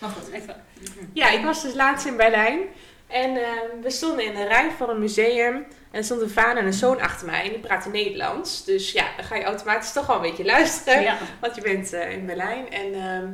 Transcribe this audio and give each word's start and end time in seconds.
Maar 0.00 0.10
goed. 0.10 0.32
Even. 0.32 0.64
Ja, 1.12 1.30
ik 1.30 1.44
was 1.44 1.62
dus 1.62 1.74
laatst 1.74 2.06
in 2.06 2.16
Berlijn. 2.16 2.60
En 3.06 3.36
eh, 3.36 3.50
we 3.82 3.90
stonden 3.90 4.24
in 4.24 4.34
de 4.34 4.44
rij 4.44 4.70
van 4.76 4.90
een 4.90 4.98
museum. 4.98 5.54
En 5.90 5.98
er 5.98 6.04
stond 6.04 6.20
een 6.20 6.30
vader 6.30 6.56
en 6.56 6.66
een 6.66 6.72
zoon 6.72 7.00
achter 7.00 7.26
mij. 7.26 7.42
En 7.44 7.50
die 7.50 7.58
praten 7.58 7.90
Nederlands. 7.90 8.64
Dus 8.64 8.92
ja, 8.92 9.06
dan 9.16 9.24
ga 9.24 9.36
je 9.36 9.44
automatisch 9.44 9.92
toch 9.92 10.06
wel 10.06 10.16
een 10.16 10.22
beetje 10.22 10.44
luisteren. 10.44 11.02
Ja. 11.02 11.18
Want 11.40 11.54
je 11.54 11.60
bent 11.60 11.92
eh, 11.92 12.12
in 12.12 12.26
Berlijn. 12.26 12.70
En 12.70 12.94
ehm, 12.94 13.26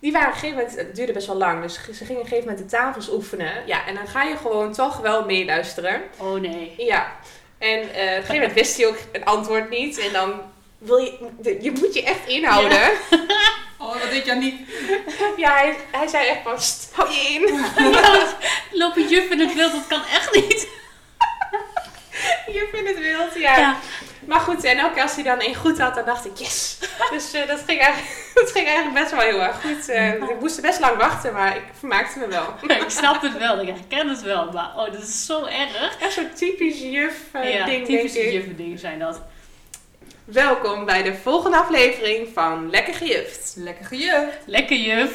die 0.00 0.12
waren 0.12 0.28
op 0.28 0.34
een 0.34 0.40
gegeven 0.40 0.62
moment, 0.62 0.76
het 0.76 0.96
duurde 0.96 1.12
best 1.12 1.26
wel 1.26 1.36
lang. 1.36 1.62
Dus 1.62 1.74
ze 1.74 2.04
gingen 2.04 2.16
op 2.16 2.22
een 2.22 2.28
gegeven 2.28 2.48
moment 2.50 2.70
de 2.70 2.76
tafels 2.76 3.10
oefenen. 3.10 3.52
Ja, 3.66 3.86
en 3.86 3.94
dan 3.94 4.06
ga 4.06 4.22
je 4.22 4.36
gewoon 4.36 4.72
toch 4.72 5.00
wel 5.00 5.24
meeluisteren. 5.24 6.02
Oh 6.16 6.40
nee. 6.40 6.74
Ja. 6.76 7.12
En 7.58 7.78
eh, 7.78 7.78
op 7.78 7.90
een 7.90 8.12
gegeven 8.12 8.34
moment 8.34 8.52
wist 8.52 8.76
hij 8.76 8.86
ook 8.86 8.98
het 9.12 9.24
antwoord 9.24 9.70
niet. 9.70 9.98
En 9.98 10.12
dan 10.12 10.40
wil 10.78 10.96
je, 10.96 11.58
je 11.60 11.70
moet 11.70 11.94
je 11.94 12.04
echt 12.04 12.26
inhouden. 12.26 12.78
Ja, 12.78 12.90
Dat 14.12 14.24
deed 14.24 14.26
jij 14.26 14.38
niet. 14.38 14.60
hij, 15.36 15.76
hij 15.90 16.06
zei 16.06 16.28
echt 16.28 16.42
van, 16.42 16.60
"St, 16.60 16.88
hou 16.92 17.10
je 17.10 17.18
in. 17.18 17.64
Lopen 18.80 19.08
juf 19.08 19.30
in 19.30 19.40
het 19.40 19.54
wild, 19.54 19.72
dat 19.72 19.86
kan 19.86 20.02
echt 20.04 20.34
niet. 20.34 20.68
je 22.46 22.68
vindt 22.72 22.88
het 22.88 22.98
wild, 22.98 23.34
ja. 23.34 23.58
Ja. 23.58 23.76
Maar 24.26 24.40
goed, 24.40 24.64
en 24.64 24.78
elke 24.78 24.94
keer 24.94 25.02
als 25.02 25.14
hij 25.14 25.22
dan 25.24 25.40
één 25.40 25.54
goed 25.54 25.78
had, 25.78 25.94
dan 25.94 26.04
dacht 26.04 26.26
ik, 26.26 26.36
yes. 26.36 26.78
Dus 27.10 27.32
eh, 27.32 27.48
dat, 27.48 27.62
ging 27.66 27.80
eigenlijk, 27.80 28.16
dat 28.34 28.50
ging 28.50 28.66
eigenlijk 28.66 28.98
best 28.98 29.10
wel 29.10 29.20
heel 29.20 29.42
erg 29.42 29.60
goed. 29.60 29.88
Eh, 29.88 30.12
ik 30.12 30.40
moest 30.40 30.56
er 30.56 30.62
best 30.62 30.80
lang 30.80 30.96
wachten, 30.96 31.32
maar 31.32 31.56
ik 31.56 31.62
vermaakte 31.78 32.18
me 32.18 32.26
wel. 32.26 32.54
Ik 32.62 32.84
snap 32.90 33.22
het 33.22 33.38
wel, 33.38 33.60
ik 33.60 33.68
herken 33.68 34.08
het 34.08 34.22
wel. 34.22 34.52
Maar 34.52 34.72
oh, 34.76 34.92
dat 34.92 35.02
is 35.02 35.26
zo 35.26 35.44
erg. 35.44 35.96
Echt 36.00 36.12
zo'n 36.12 36.32
typisch 36.34 36.78
juf 36.80 37.14
eh, 37.32 37.54
ja, 37.54 37.64
ding, 37.64 37.86
denk 37.86 37.98
typische 37.98 38.26
ik. 38.26 38.32
juffendingen 38.32 38.78
zijn 38.78 38.98
dat. 38.98 39.20
Welkom 40.24 40.84
bij 40.84 41.02
de 41.02 41.14
volgende 41.14 41.56
aflevering 41.56 42.28
van 42.28 42.70
Lekker 42.70 42.94
Gejuft. 42.94 43.54
Lekker 43.58 43.84
gejuft. 43.84 44.38
Lekker 44.46 44.76
juf. 44.76 45.14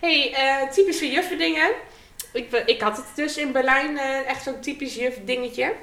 hey, 0.00 0.34
eh, 0.34 0.70
typische 0.70 1.10
juffendingen. 1.10 1.72
Ik, 2.32 2.52
ik 2.66 2.80
had 2.80 2.96
het 2.96 3.06
dus 3.14 3.36
in 3.36 3.52
Berlijn 3.52 3.98
eh, 3.98 4.28
echt 4.28 4.42
zo'n 4.42 4.60
typisch 4.60 4.94
juf 4.94 5.18
dingetje. 5.24 5.74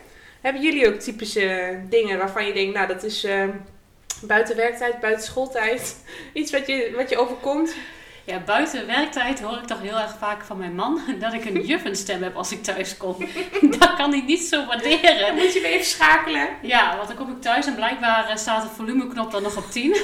Hebben 0.41 0.61
jullie 0.61 0.87
ook 0.87 0.99
typische 0.99 1.79
dingen 1.89 2.17
waarvan 2.17 2.45
je 2.45 2.53
denkt, 2.53 2.73
nou 2.73 2.87
dat 2.87 3.03
is 3.03 3.23
eh, 3.23 3.47
buiten 4.21 4.55
werktijd, 4.55 4.99
buiten 4.99 5.25
schooltijd, 5.25 5.95
iets 6.33 6.51
wat 6.51 6.67
je, 6.67 6.93
wat 6.95 7.09
je 7.09 7.17
overkomt? 7.17 7.73
Ja, 8.23 8.39
buiten 8.39 8.87
werktijd 8.87 9.41
hoor 9.41 9.57
ik 9.57 9.65
toch 9.65 9.81
heel 9.81 9.99
erg 9.99 10.15
vaak 10.19 10.43
van 10.43 10.57
mijn 10.57 10.75
man 10.75 11.01
dat 11.19 11.33
ik 11.33 11.45
een 11.45 11.61
juffenstem 11.65 12.23
heb 12.23 12.35
als 12.35 12.51
ik 12.51 12.63
thuis 12.63 12.97
kom. 12.97 13.15
Dat 13.79 13.95
kan 13.95 14.11
hij 14.11 14.21
niet 14.21 14.41
zo 14.41 14.65
waarderen. 14.65 15.19
Dan 15.19 15.35
moet 15.35 15.53
je 15.53 15.61
weer 15.61 15.71
even 15.71 15.85
schakelen. 15.85 16.47
Ja, 16.61 16.95
want 16.95 17.07
dan 17.07 17.17
kom 17.17 17.29
ik 17.31 17.41
thuis 17.41 17.65
en 17.65 17.75
blijkbaar 17.75 18.29
eh, 18.29 18.35
staat 18.35 18.61
de 18.61 18.69
volumeknop 18.75 19.31
dan 19.31 19.41
nog 19.43 19.57
op 19.57 19.71
10. 19.71 19.95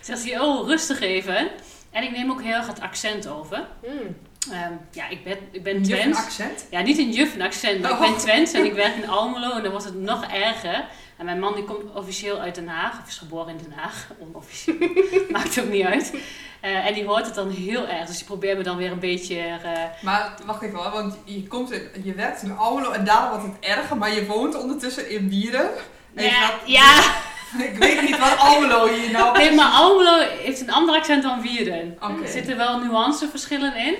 Zegt 0.00 0.24
hij, 0.30 0.40
oh, 0.40 0.68
rustig 0.68 1.00
even. 1.00 1.48
En 1.90 2.02
ik 2.02 2.10
neem 2.10 2.30
ook 2.30 2.42
heel 2.42 2.54
erg 2.54 2.66
het 2.66 2.80
accent 2.80 3.28
over. 3.28 3.66
Hmm. 3.84 4.16
Ehm, 4.52 4.72
ja, 4.90 5.08
ik 5.08 5.24
ben, 5.24 5.38
ik 5.50 5.62
ben 5.62 5.82
Twents. 5.82 6.18
accent. 6.18 6.66
Ja, 6.70 6.80
niet 6.80 6.98
een 6.98 7.12
juffenaccent, 7.12 7.80
maar 7.80 7.90
ik 7.90 7.96
Oh. 7.96 8.02
ben 8.02 8.16
Twents 8.18 8.52
en 8.52 8.64
ik 8.64 8.72
werk 8.72 8.94
in 8.96 9.08
Almelo 9.08 9.50
en 9.56 9.62
dan 9.62 9.72
was 9.72 9.84
het 9.84 9.94
nog 10.00 10.24
erger. 10.24 10.84
En 11.16 11.24
mijn 11.24 11.40
man 11.40 11.54
die 11.54 11.64
komt 11.64 11.94
officieel 11.94 12.38
uit 12.40 12.54
Den 12.54 12.68
Haag, 12.68 13.00
of 13.02 13.08
is 13.08 13.18
geboren 13.18 13.48
in 13.48 13.56
Den 13.62 13.72
Haag, 13.78 14.06
onofficieel, 14.28 14.76
maakt 15.30 15.60
ook 15.60 15.68
niet 15.68 15.84
uit. 15.84 16.14
Eh, 16.60 16.86
en 16.86 16.94
die 16.94 17.04
hoort 17.06 17.26
het 17.26 17.34
dan 17.34 17.50
heel 17.50 17.86
erg, 17.88 18.06
dus 18.06 18.16
die 18.16 18.26
probeert 18.26 18.56
me 18.58 18.62
dan 18.64 18.76
weer 18.76 18.90
een 18.90 18.98
beetje... 18.98 19.38
eh, 19.38 19.72
Maar 20.02 20.32
wacht 20.46 20.62
even 20.62 20.78
hoor, 20.78 20.90
want 20.90 21.16
je, 21.24 21.46
komt 21.46 21.70
in, 21.72 21.90
je 22.04 22.12
werkt 22.14 22.42
in 22.42 22.56
Almelo 22.56 22.90
en 22.90 23.04
daar 23.04 23.28
wordt 23.28 23.44
het 23.44 23.56
erger, 23.60 23.96
maar 23.96 24.14
je 24.14 24.26
woont 24.26 24.54
ondertussen 24.62 25.10
in 25.10 25.28
Wieren. 25.28 25.70
Ja, 26.12 26.30
gaat- 26.30 26.60
ja, 26.64 27.00
Ik 27.64 27.76
weet 27.78 28.00
niet 28.02 28.18
wat 28.18 28.38
Almelo 28.38 28.88
hier 28.88 29.10
nou 29.10 29.38
nee, 29.38 29.54
maar 29.54 29.70
Almelo 29.72 30.18
heeft 30.42 30.60
een 30.60 30.72
ander 30.72 30.94
accent 30.96 31.22
dan 31.22 31.42
Wierden. 31.42 31.98
Oké. 32.00 32.22
Er 32.22 32.28
zitten 32.28 32.56
wel 32.56 32.78
nuanceverschillen 32.78 33.76
in, 33.76 33.94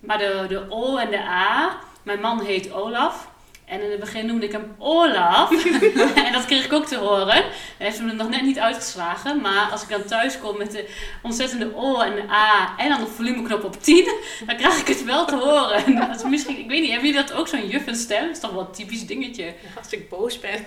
maar 0.00 0.18
de, 0.18 0.44
de 0.48 0.66
O 0.68 0.96
en 0.96 1.10
de 1.10 1.18
A, 1.20 1.76
mijn 2.02 2.20
man 2.20 2.40
heet 2.44 2.72
Olaf. 2.72 3.28
En 3.66 3.82
in 3.82 3.90
het 3.90 4.00
begin 4.00 4.26
noemde 4.26 4.46
ik 4.46 4.52
hem 4.52 4.74
Olaf. 4.78 5.64
en 6.26 6.32
dat 6.32 6.44
kreeg 6.44 6.64
ik 6.64 6.72
ook 6.72 6.86
te 6.86 6.96
horen. 6.96 7.34
Hij 7.34 7.44
heeft 7.78 7.98
hem 7.98 8.08
er 8.08 8.14
nog 8.14 8.28
net 8.28 8.42
niet 8.42 8.58
uitgeslagen. 8.58 9.40
Maar 9.40 9.70
als 9.70 9.82
ik 9.82 9.88
dan 9.88 10.04
thuis 10.04 10.38
kom 10.38 10.58
met 10.58 10.70
de 10.70 10.88
ontzettende 11.22 11.72
O 11.74 12.00
en 12.00 12.14
de 12.14 12.30
A 12.30 12.74
en 12.78 12.88
dan 12.88 13.00
de 13.00 13.06
volumeknop 13.06 13.64
op 13.64 13.82
10, 13.82 14.04
dan 14.46 14.56
krijg 14.56 14.80
ik 14.80 14.86
het 14.86 15.04
wel 15.04 15.26
te 15.26 15.36
horen. 15.36 15.84
En 15.84 15.94
dat 15.94 16.14
is 16.16 16.22
misschien, 16.22 16.58
ik 16.58 16.68
weet 16.68 16.80
niet, 16.80 16.90
hebben 16.90 17.08
jullie 17.08 17.26
dat 17.26 17.36
ook 17.36 17.48
zo'n 17.48 17.68
juffenstem? 17.68 18.26
Dat 18.26 18.34
is 18.34 18.40
toch 18.40 18.52
wel 18.52 18.60
een 18.60 18.72
typisch 18.72 19.06
dingetje. 19.06 19.54
Als 19.78 19.90
ik 19.90 20.08
boos 20.08 20.40
ben. 20.40 20.66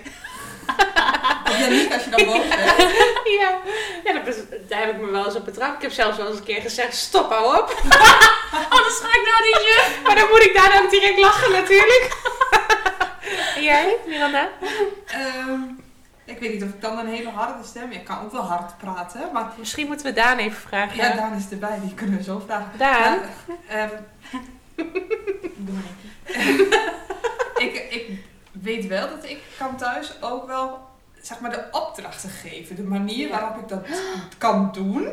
Ja, 1.58 1.68
niet 1.68 1.92
als 1.92 2.04
je 2.04 2.10
dan 2.10 2.24
boos 2.24 2.48
bent. 2.48 2.60
ja, 3.40 3.58
ja 4.04 4.12
dat 4.12 4.36
daar 4.68 4.80
heb 4.80 4.94
ik 4.94 5.00
me 5.00 5.10
wel 5.10 5.24
eens 5.24 5.34
op 5.34 5.44
betrapt. 5.44 5.76
Ik 5.76 5.82
heb 5.82 5.92
zelfs 5.92 6.16
wel 6.16 6.28
eens 6.28 6.38
een 6.38 6.44
keer 6.44 6.60
gezegd, 6.60 6.94
stop, 6.94 7.30
hou 7.30 7.58
op. 7.58 7.68
Dan 8.50 9.08
ga 9.08 9.18
ik 9.18 9.26
nou 9.26 9.42
die 9.42 9.66
juf. 9.66 10.00
Maar 10.04 10.14
dan 10.14 10.28
moet 10.28 10.42
ik 10.42 10.54
daar 10.54 10.72
dan 10.72 10.88
direct 10.90 11.18
lachen 11.18 11.52
natuurlijk. 11.52 12.16
en 13.54 13.62
jij, 13.70 13.96
Miranda? 14.06 14.48
Ehm, 15.06 15.60
ik 16.24 16.38
weet 16.38 16.52
niet 16.52 16.62
of 16.62 16.68
ik 16.68 16.80
dan 16.80 16.98
een 16.98 17.06
hele 17.06 17.30
harde 17.30 17.64
stem... 17.64 17.90
Ik 17.90 18.04
kan 18.04 18.20
ook 18.24 18.32
wel 18.32 18.42
hard 18.42 18.78
praten, 18.78 19.30
maar... 19.32 19.52
Misschien 19.56 19.86
moeten 19.86 20.06
we 20.06 20.12
Daan 20.12 20.38
even 20.38 20.60
vragen. 20.60 20.96
Ja, 20.96 21.14
Daan 21.14 21.34
is 21.34 21.50
erbij, 21.50 21.78
die 21.82 21.94
kunnen 21.94 22.16
we 22.16 22.22
zo 22.22 22.42
vragen. 22.46 22.70
Daan? 22.76 23.18
Ja, 23.68 23.90
Doe 25.56 25.74
maar 25.74 25.82
niet. 26.02 26.78
ik, 27.56 27.86
ik 27.90 28.18
weet 28.62 28.86
wel 28.86 29.08
dat 29.08 29.24
ik 29.30 29.38
kan 29.58 29.76
thuis 29.76 30.12
ook 30.20 30.46
wel 30.46 30.78
zeg 31.22 31.40
maar 31.40 31.50
de 31.50 31.64
opdrachten 31.70 32.30
geven. 32.30 32.76
De 32.76 32.82
manier 32.82 33.28
Ja. 33.28 33.40
waarop 33.40 33.56
ik 33.62 33.68
dat 33.68 33.86
kan 34.38 34.68
doen. 34.72 35.08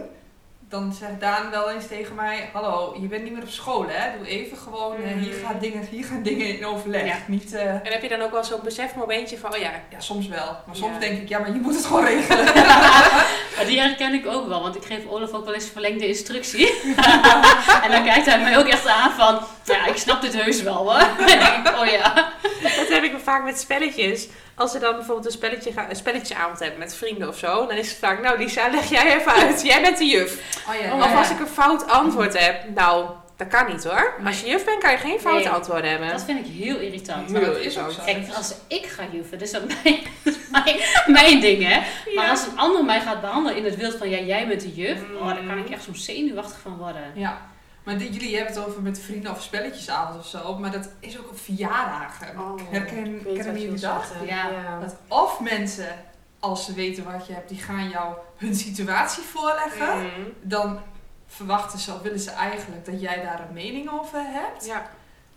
Dan 0.69 0.93
zegt 0.93 1.19
Daan 1.19 1.49
wel 1.49 1.69
eens 1.71 1.87
tegen 1.87 2.15
mij: 2.15 2.49
Hallo, 2.53 2.97
je 3.01 3.07
bent 3.07 3.23
niet 3.23 3.33
meer 3.33 3.41
op 3.41 3.49
school, 3.49 3.85
hè? 3.89 4.17
Doe 4.17 4.27
even 4.27 4.57
gewoon, 4.57 4.95
eh, 4.95 5.11
hier, 5.13 5.35
Mm. 5.37 5.45
gaan 5.45 5.59
dingen, 5.59 5.85
hier 5.89 6.05
gaan 6.05 6.23
dingen 6.23 6.57
in 6.57 6.65
overleg. 6.65 7.05
Ja. 7.05 7.15
Niet, 7.27 7.53
eh, 7.53 7.65
En 7.69 7.81
heb 7.91 8.01
je 8.01 8.09
dan 8.09 8.21
ook 8.21 8.31
wel 8.31 8.43
zo'n 8.43 8.59
besefmomentje 8.63 9.37
van, 9.37 9.53
oh 9.53 9.59
ja, 9.59 9.71
ja, 9.89 9.99
soms 9.99 10.27
wel. 10.27 10.57
Maar 10.65 10.75
soms 10.75 10.93
Ja. 10.93 10.99
denk 10.99 11.21
ik: 11.21 11.29
Ja, 11.29 11.39
maar 11.39 11.53
je 11.53 11.59
moet 11.59 11.75
het 11.75 11.85
gewoon 11.85 12.03
regelen. 12.05 12.45
Maar 13.57 13.65
die 13.65 13.79
herken 13.79 14.13
ik 14.13 14.25
ook 14.27 14.47
wel, 14.47 14.61
want 14.61 14.75
ik 14.75 14.85
geef 14.85 15.05
Olaf 15.07 15.31
ook 15.33 15.45
wel 15.45 15.53
eens 15.53 15.69
verlengde 15.71 16.07
instructie. 16.07 16.81
en 17.83 17.91
dan 17.91 18.03
kijkt 18.03 18.25
hij 18.25 18.39
mij 18.41 18.57
ook 18.57 18.67
echt 18.67 18.87
aan 18.87 19.11
van, 19.11 19.39
ja, 19.63 19.85
ik 19.85 19.97
snap 19.97 20.21
dit 20.21 20.41
heus 20.41 20.61
wel 20.61 20.75
hoor. 20.91 20.99
En 21.17 21.17
dan 21.17 21.27
denk 21.27 21.67
ik, 21.67 21.77
oh 21.79 21.85
ja. 21.85 22.33
dat 22.79 22.87
heb 22.87 23.03
ik 23.03 23.13
vaak 23.23 23.43
met 23.43 23.59
spelletjes. 23.59 24.27
Als 24.55 24.73
we 24.73 24.79
dan 24.79 24.95
bijvoorbeeld 24.95 25.25
een, 25.25 25.31
spelletje 25.31 25.71
ga, 25.71 25.89
een 25.89 25.95
spelletjeavond 25.95 26.59
hebben 26.59 26.79
met 26.79 26.95
vrienden 26.95 27.27
of 27.27 27.37
zo, 27.37 27.67
dan 27.67 27.75
is 27.77 27.89
het 27.89 27.97
vaak, 27.97 28.21
nou 28.21 28.37
Lisa, 28.37 28.69
leg 28.69 28.89
jij 28.89 29.15
even 29.19 29.31
uit. 29.31 29.61
Jij 29.61 29.81
bent 29.81 29.97
de 29.97 30.05
juf. 30.05 30.63
Oh 30.69 30.75
ja, 30.81 30.95
Of 30.95 31.15
als 31.15 31.29
ik 31.29 31.39
een 31.39 31.47
fout 31.47 31.89
antwoord 31.89 32.39
heb, 32.45 32.63
nou, 32.75 33.05
dat 33.35 33.47
kan 33.47 33.67
niet 33.67 33.83
hoor. 33.83 34.13
Als 34.25 34.39
je 34.41 34.47
juf 34.47 34.65
bent, 34.65 34.79
kan 34.81 34.91
je 34.91 34.97
geen 34.97 35.19
foute 35.19 35.43
Nee. 35.43 35.53
antwoorden 35.53 35.89
hebben. 35.89 36.09
Dat 36.09 36.23
vind 36.23 36.47
ik 36.47 36.53
heel 36.53 36.77
irritant. 36.79 37.29
Maar 37.29 37.41
dat 37.41 37.57
is 37.57 37.77
ook 37.79 37.91
zo. 37.91 38.01
Kijk, 38.05 38.27
als 38.35 38.53
ik 38.67 38.85
ga 38.85 39.03
juffen, 39.11 39.39
dus 39.39 39.51
dat 39.51 39.61
is 39.67 39.75
mijn, 39.83 39.99
mijn, 40.65 40.77
mijn 41.07 41.39
ding 41.39 41.63
hè. 41.67 41.77
Maar 42.15 42.25
Ja. 42.25 42.29
als 42.29 42.45
een 42.45 42.57
ander 42.57 42.85
mij 42.85 42.99
gaat 43.01 43.21
behandelen 43.21 43.57
in 43.57 43.65
het 43.65 43.75
wild 43.75 43.95
van, 43.97 44.09
ja, 44.09 44.17
jij 44.19 44.47
bent 44.47 44.61
de 44.61 44.73
juf. 44.73 44.97
Mm. 45.09 45.17
Oh, 45.17 45.27
daar 45.27 45.43
kan 45.47 45.57
ik 45.57 45.69
echt 45.69 45.83
soms 45.83 46.05
zenuwachtig 46.05 46.59
van 46.59 46.77
worden. 46.77 47.11
Ja. 47.15 47.41
Maar 47.87 47.97
dit- 47.97 48.13
jullie 48.13 48.35
hebben 48.35 48.55
het 48.55 48.65
over 48.65 48.81
met 48.81 48.99
vrienden 48.99 49.31
of 49.31 49.41
spelletjesavond 49.41 50.19
of 50.19 50.27
zo, 50.27 50.57
maar 50.57 50.71
dat 50.71 50.89
is 50.99 51.19
ook 51.19 51.29
op 51.29 51.39
verjaardagen. 51.39 52.39
Oh, 52.39 52.59
Herken, 52.69 53.23
kennen 53.23 53.61
jullie 53.61 53.79
dat? 53.79 54.13
Ja. 54.25 54.79
Dat 54.79 54.95
of 55.07 55.39
mensen, 55.39 55.95
als 56.39 56.65
ze 56.65 56.73
weten 56.73 57.03
wat 57.11 57.27
je 57.27 57.33
hebt, 57.33 57.49
die 57.49 57.57
gaan 57.57 57.89
jou 57.89 58.15
hun 58.37 58.55
situatie 58.55 59.23
voorleggen. 59.23 59.97
Mhm. 59.97 60.21
Dan 60.41 60.79
verwachten 61.27 61.79
ze 61.79 61.93
of 61.93 62.01
willen 62.01 62.19
ze 62.19 62.31
eigenlijk 62.31 62.85
dat 62.85 63.01
jij 63.01 63.21
daar 63.21 63.39
een 63.47 63.53
mening 63.53 63.89
over 63.91 64.19
hebt. 64.23 64.65
Ja. 64.65 64.89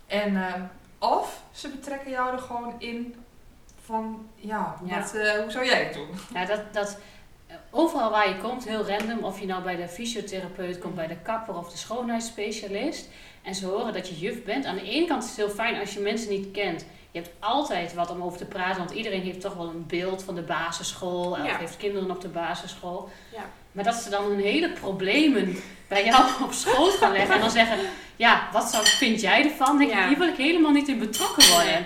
En 0.06 0.37
ehm, 0.46 0.62
of 0.99 1.41
ze 1.53 1.69
betrekken 1.69 2.11
jou 2.11 2.32
er 2.32 2.38
gewoon 2.38 2.75
in 2.79 3.14
van, 3.85 4.26
ja, 4.35 4.76
Ja. 4.85 5.00
Wat, 5.00 5.14
eh, 5.14 5.32
hoe 5.43 5.50
zou 5.50 5.64
jij 5.64 5.85
het 5.85 5.94
doen? 5.94 6.08
Ja, 6.35 6.44
dat, 6.44 6.61
dat 6.73 6.88
eh, 6.88 6.96
overal 7.70 8.11
waar 8.11 8.29
je 8.29 8.37
komt, 8.38 8.64
heel 8.69 8.87
random, 8.88 9.19
of 9.25 9.41
je 9.41 9.47
nou 9.47 9.62
bij 9.62 9.76
de 9.76 9.88
fysiotherapeut 9.88 10.79
komt, 10.79 10.94
bij 10.94 11.06
de 11.06 11.17
kapper 11.23 11.56
of 11.56 11.70
de 11.70 11.76
schoonheidsspecialist, 11.79 13.08
en 13.43 13.55
ze 13.55 13.67
horen 13.67 13.93
dat 13.93 14.08
je 14.08 14.19
juf 14.19 14.43
bent. 14.44 14.64
Aan 14.64 14.75
de 14.75 14.91
ene 14.91 15.06
kant 15.06 15.23
is 15.23 15.29
het 15.29 15.38
heel 15.38 15.49
fijn 15.50 15.81
als 15.81 15.94
je 15.94 16.00
mensen 16.00 16.31
niet 16.31 16.50
kent. 16.50 16.85
Je 17.11 17.19
hebt 17.20 17.32
altijd 17.38 17.94
wat 17.94 18.11
om 18.11 18.23
over 18.23 18.38
te 18.38 18.44
praten, 18.44 18.79
want 18.79 18.91
iedereen 18.91 19.23
heeft 19.23 19.41
toch 19.41 19.55
wel 19.55 19.69
een 19.69 19.87
beeld 19.87 20.23
van 20.23 20.35
de 20.35 20.43
basisschool, 20.43 21.37
Ja. 21.37 21.44
of 21.44 21.58
heeft 21.58 21.76
kinderen 21.76 22.11
op 22.11 22.20
de 22.20 22.29
basisschool. 22.29 23.08
Ja. 23.32 23.43
Maar 23.73 23.85
dat 23.85 23.94
ze 23.94 24.11
dan 24.11 24.25
hun 24.25 24.41
hele 24.41 24.70
problemen 24.73 25.56
bij 25.88 26.05
jou 26.05 26.25
op 26.44 26.53
schoot 26.53 26.93
gaan 26.94 27.12
leggen 27.12 27.35
en 27.35 27.41
dan 27.41 27.50
zeggen, 27.50 27.79
ja, 28.17 28.49
wat 28.53 28.69
zou, 28.70 28.87
vind 28.87 29.20
jij 29.20 29.44
ervan? 29.44 29.79
Denk 29.79 29.91
Ja. 29.91 30.03
ik, 30.03 30.08
hier 30.08 30.19
wil 30.19 30.29
ik 30.29 30.37
helemaal 30.37 30.70
niet 30.73 30.88
in 30.88 30.99
betrokken 30.99 31.49
worden. 31.50 31.79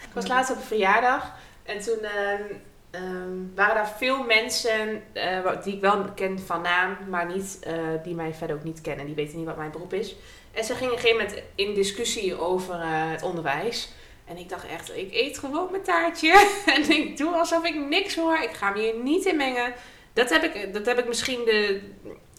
Ik 0.00 0.12
was 0.16 0.26
laatst 0.26 0.50
op 0.50 0.56
een 0.56 0.62
verjaardag 0.62 1.32
en 1.62 1.80
toen 1.80 1.98
ehm, 2.04 2.42
ehm, 2.90 3.54
waren 3.54 3.74
daar 3.74 3.94
veel 3.98 4.22
mensen 4.22 5.02
eh, 5.12 5.62
die 5.62 5.74
ik 5.74 5.80
wel 5.80 6.04
ken 6.14 6.38
van 6.38 6.62
naam, 6.62 6.96
maar 7.08 7.26
niet, 7.26 7.58
eh, 7.62 7.74
die 8.02 8.14
mij 8.14 8.34
verder 8.34 8.56
ook 8.56 8.64
niet 8.64 8.80
kennen. 8.80 9.06
Die 9.06 9.14
weten 9.14 9.36
niet 9.36 9.46
wat 9.46 9.56
mijn 9.56 9.70
beroep 9.70 9.92
is. 9.92 10.16
En 10.52 10.64
ze 10.64 10.74
gingen 10.74 10.92
op 10.92 10.98
een 10.98 11.04
gegeven 11.04 11.26
moment 11.26 11.46
in 11.54 11.74
discussie 11.74 12.40
over 12.40 12.74
eh, 12.74 13.10
het 13.10 13.22
onderwijs. 13.22 13.88
En 14.24 14.36
ik 14.36 14.48
dacht 14.48 14.66
echt, 14.66 14.96
ik 14.96 15.12
eet 15.12 15.38
gewoon 15.38 15.70
mijn 15.70 15.82
taartje. 15.82 16.48
en 16.74 16.90
ik 16.90 17.16
doe 17.16 17.34
alsof 17.34 17.64
ik 17.64 17.74
niks 17.74 18.16
hoor. 18.16 18.38
Ik 18.38 18.52
ga 18.52 18.70
me 18.70 18.80
hier 18.80 19.02
niet 19.02 19.24
in 19.24 19.36
mengen. 19.36 19.72
Dat 20.12 20.30
heb 20.30 20.42
ik, 20.42 20.74
dat 20.74 20.86
heb 20.86 20.98
ik 20.98 21.06
misschien 21.06 21.44
de 21.44 21.80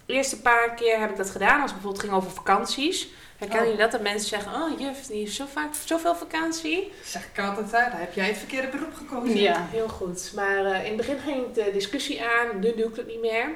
eerste 0.06 0.42
paar 0.42 0.74
keer 0.74 1.00
heb 1.00 1.10
ik 1.10 1.18
dat 1.18 1.30
gedaan. 1.30 1.62
Als 1.62 1.72
het 1.72 1.82
bijvoorbeeld 1.82 2.04
ging 2.04 2.14
over 2.14 2.32
vakanties. 2.32 3.10
Herkennen 3.42 3.60
Oh. 3.68 3.72
jullie 3.74 3.78
dat? 3.78 3.92
Dat 3.92 4.02
mensen 4.12 4.30
zeggen, 4.30 4.54
oh 4.54 4.80
juf, 4.80 5.06
die 5.06 5.18
heeft 5.20 5.34
zo 5.36 5.46
vaak 5.52 5.74
zoveel 5.86 6.16
vakantie. 6.16 6.92
Zeg 7.04 7.28
ik 7.34 7.40
altijd, 7.40 7.72
daar 7.72 8.00
heb 8.00 8.14
jij 8.14 8.28
het 8.28 8.38
verkeerde 8.38 8.68
beroep 8.68 8.94
gekozen. 8.94 9.38
Ja. 9.38 9.68
Heel 9.72 9.88
goed. 9.90 10.32
Maar 10.36 10.66
eh, 10.66 10.82
in 10.86 10.88
het 10.88 10.98
begin 10.98 11.18
ging 11.20 11.52
de 11.54 11.70
discussie 11.74 12.24
aan. 12.24 12.60
Nu 12.60 12.76
doe 12.76 12.86
ik 12.90 12.96
het 12.96 13.08
niet 13.08 13.22
meer. 13.22 13.50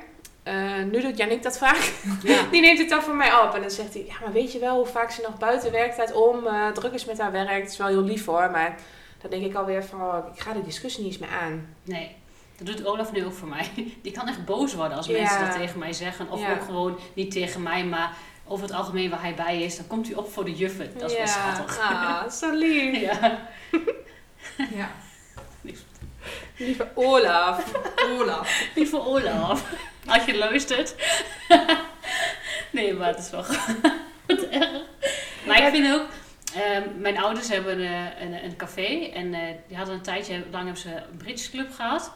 Eh, 0.43 0.83
nu 0.91 1.01
doet 1.01 1.17
Janik 1.17 1.43
dat 1.43 1.57
vaak. 1.57 1.91
Ja. 2.23 2.41
Die 2.51 2.61
neemt 2.61 2.79
het 2.79 2.89
dan 2.89 3.01
voor 3.01 3.15
mij 3.15 3.33
op. 3.33 3.53
En 3.53 3.61
dan 3.61 3.69
zegt 3.71 3.93
hij, 3.93 4.05
ja, 4.07 4.13
maar 4.21 4.31
weet 4.33 4.51
je 4.51 4.59
wel 4.59 4.75
hoe 4.77 4.85
vaak 4.85 5.11
ze 5.11 5.21
nog 5.21 5.37
buiten 5.37 5.71
werktijd 5.71 6.13
om 6.13 6.47
eh, 6.47 6.67
druk 6.69 6.93
is 6.93 7.05
met 7.05 7.17
haar 7.19 7.31
werk. 7.31 7.61
Het 7.63 7.71
is 7.71 7.77
wel 7.77 7.87
heel 7.87 8.01
lief 8.03 8.25
hoor. 8.25 8.51
Maar 8.51 8.75
dan 9.21 9.29
denk 9.29 9.45
ik 9.45 9.55
alweer 9.55 9.83
van, 9.83 10.01
oh, 10.01 10.17
ik 10.35 10.41
ga 10.41 10.53
de 10.53 10.63
discussie 10.63 11.03
niet 11.03 11.11
eens 11.11 11.21
meer 11.21 11.39
aan. 11.39 11.75
Nee. 11.83 12.15
Dat 12.57 12.67
doet 12.67 12.85
Olaf 12.85 13.11
nu 13.11 13.25
ook 13.25 13.33
voor 13.33 13.47
mij. 13.47 13.69
Die 14.03 14.11
kan 14.11 14.27
echt 14.27 14.45
boos 14.45 14.73
worden 14.73 14.97
als 14.97 15.07
Ja. 15.07 15.13
mensen 15.19 15.39
dat 15.39 15.51
tegen 15.55 15.79
mij 15.79 15.93
zeggen. 15.93 16.29
Of 16.31 16.39
Ja. 16.39 16.51
ook 16.53 16.63
gewoon 16.63 16.99
niet 17.13 17.31
tegen 17.31 17.63
mij, 17.63 17.85
maar 17.85 18.13
over 18.47 18.65
het 18.67 18.75
algemeen 18.75 19.09
waar 19.09 19.21
hij 19.21 19.35
bij 19.35 19.61
is. 19.61 19.77
Dan 19.77 19.87
komt 19.87 20.07
hij 20.07 20.15
op 20.15 20.31
voor 20.31 20.45
de 20.45 20.55
juffen. 20.55 20.91
Dat 20.97 21.11
is 21.11 21.17
wel 21.17 21.27
schattig. 21.27 21.79
Ah, 21.79 22.29
zo 22.39 22.51
lief. 22.51 22.99
Ja. 22.99 23.47
Ja. 24.75 24.91
Lieve 26.57 26.87
Olaf. 26.93 27.71
Olaf. 28.09 28.67
Lieve 28.75 28.99
Olaf, 28.99 29.73
als 30.05 30.25
je 30.25 30.37
luistert. 30.37 30.95
nee, 32.71 32.93
maar 32.93 33.07
het 33.07 33.19
is 33.19 33.29
wel 33.29 33.43
goed 33.43 34.49
erg. 34.49 34.81
Maar 35.45 35.65
ik 35.65 35.73
vind 35.73 35.93
ook, 35.93 36.07
ehm, 36.55 37.01
mijn 37.01 37.17
ouders 37.17 37.47
hebben 37.47 37.79
eh, 37.79 38.21
een, 38.21 38.43
een 38.43 38.55
café 38.55 39.09
en 39.13 39.33
eh, 39.33 39.41
die 39.67 39.77
hadden 39.77 39.95
een 39.95 40.01
tijdje 40.01 40.43
lang 40.51 40.63
hebben 40.63 40.81
ze 40.81 40.95
een 40.95 41.17
British 41.17 41.49
Club 41.49 41.73
gehad. 41.73 42.11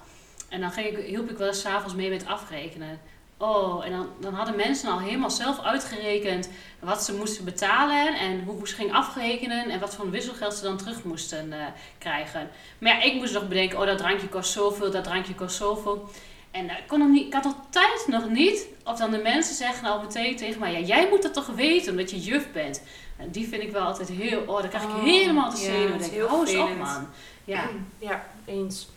En 0.50 0.62
dan 0.62 0.72
ging 0.72 0.88
ik, 0.88 1.06
hielp 1.06 1.30
ik 1.30 1.38
wel 1.38 1.48
eens 1.48 1.62
's 1.62 1.66
avonds 1.66 1.96
mee 1.96 2.10
met 2.10 2.26
afrekenen. 2.26 3.00
Oh, 3.42 3.86
en 3.86 3.92
dan, 3.92 4.08
dan 4.20 4.34
hadden 4.34 4.56
mensen 4.56 4.92
al 4.92 5.00
helemaal 5.00 5.30
zelf 5.30 5.60
uitgerekend 5.62 6.50
wat 6.80 7.04
ze 7.04 7.14
moesten 7.16 7.46
betalen 7.46 8.18
en 8.18 8.44
hoe 8.44 8.68
ze 8.68 8.76
gingen 8.76 8.94
afrekenen 8.94 9.70
en 9.70 9.80
wat 9.80 9.96
voor 9.96 10.10
wisselgeld 10.10 10.54
ze 10.54 10.64
dan 10.64 10.78
terug 10.78 11.04
moesten 11.04 11.54
eh, 11.54 11.66
krijgen. 11.98 12.50
Maar 12.78 12.96
ja, 12.96 13.02
ik 13.02 13.14
moest 13.14 13.34
nog 13.34 13.48
bedenken, 13.48 13.80
oh 13.80 13.86
dat 13.86 13.98
drankje 13.98 14.28
kost 14.28 14.52
zoveel, 14.52 14.92
dat 14.92 15.04
drankje 15.04 15.36
kost 15.36 15.56
zoveel. 15.56 16.10
En 16.52 16.66
ik, 16.66 16.84
kon 16.88 17.00
nog 17.00 17.08
niet, 17.08 17.26
ik 17.26 17.34
had 17.34 17.46
altijd 17.46 18.08
nog 18.08 18.30
niet, 18.30 18.68
of 18.84 18.98
dan 18.98 19.12
de 19.12 19.18
mensen 19.18 19.56
zeggen 19.56 19.88
al 19.88 20.02
meteen 20.02 20.36
tegen 20.36 20.60
mij, 20.60 20.72
ja 20.72 20.80
jij 20.80 21.08
moet 21.10 21.22
dat 21.22 21.34
toch 21.34 21.48
weten 21.48 21.92
omdat 21.92 22.12
je 22.12 22.20
juf 22.20 22.52
bent. 22.52 22.82
En 23.18 23.32
die 23.32 23.48
vind 23.48 23.64
ik 23.64 23.72
wel 23.72 23.82
altijd 23.82 24.10
heel, 24.10 24.40
oh 24.46 24.60
dan 24.60 24.70
krijg 24.70 24.84
ik 24.84 24.90
Oh, 24.90 25.04
helemaal 25.04 25.50
ja, 25.50 25.56
zenuwen. 25.56 26.02
heel 26.02 26.42
eens 26.42 26.56
op 26.56 26.78
man. 26.78 27.08
Ja, 27.44 27.70
Ja, 28.00 28.26
eens. 28.46 28.88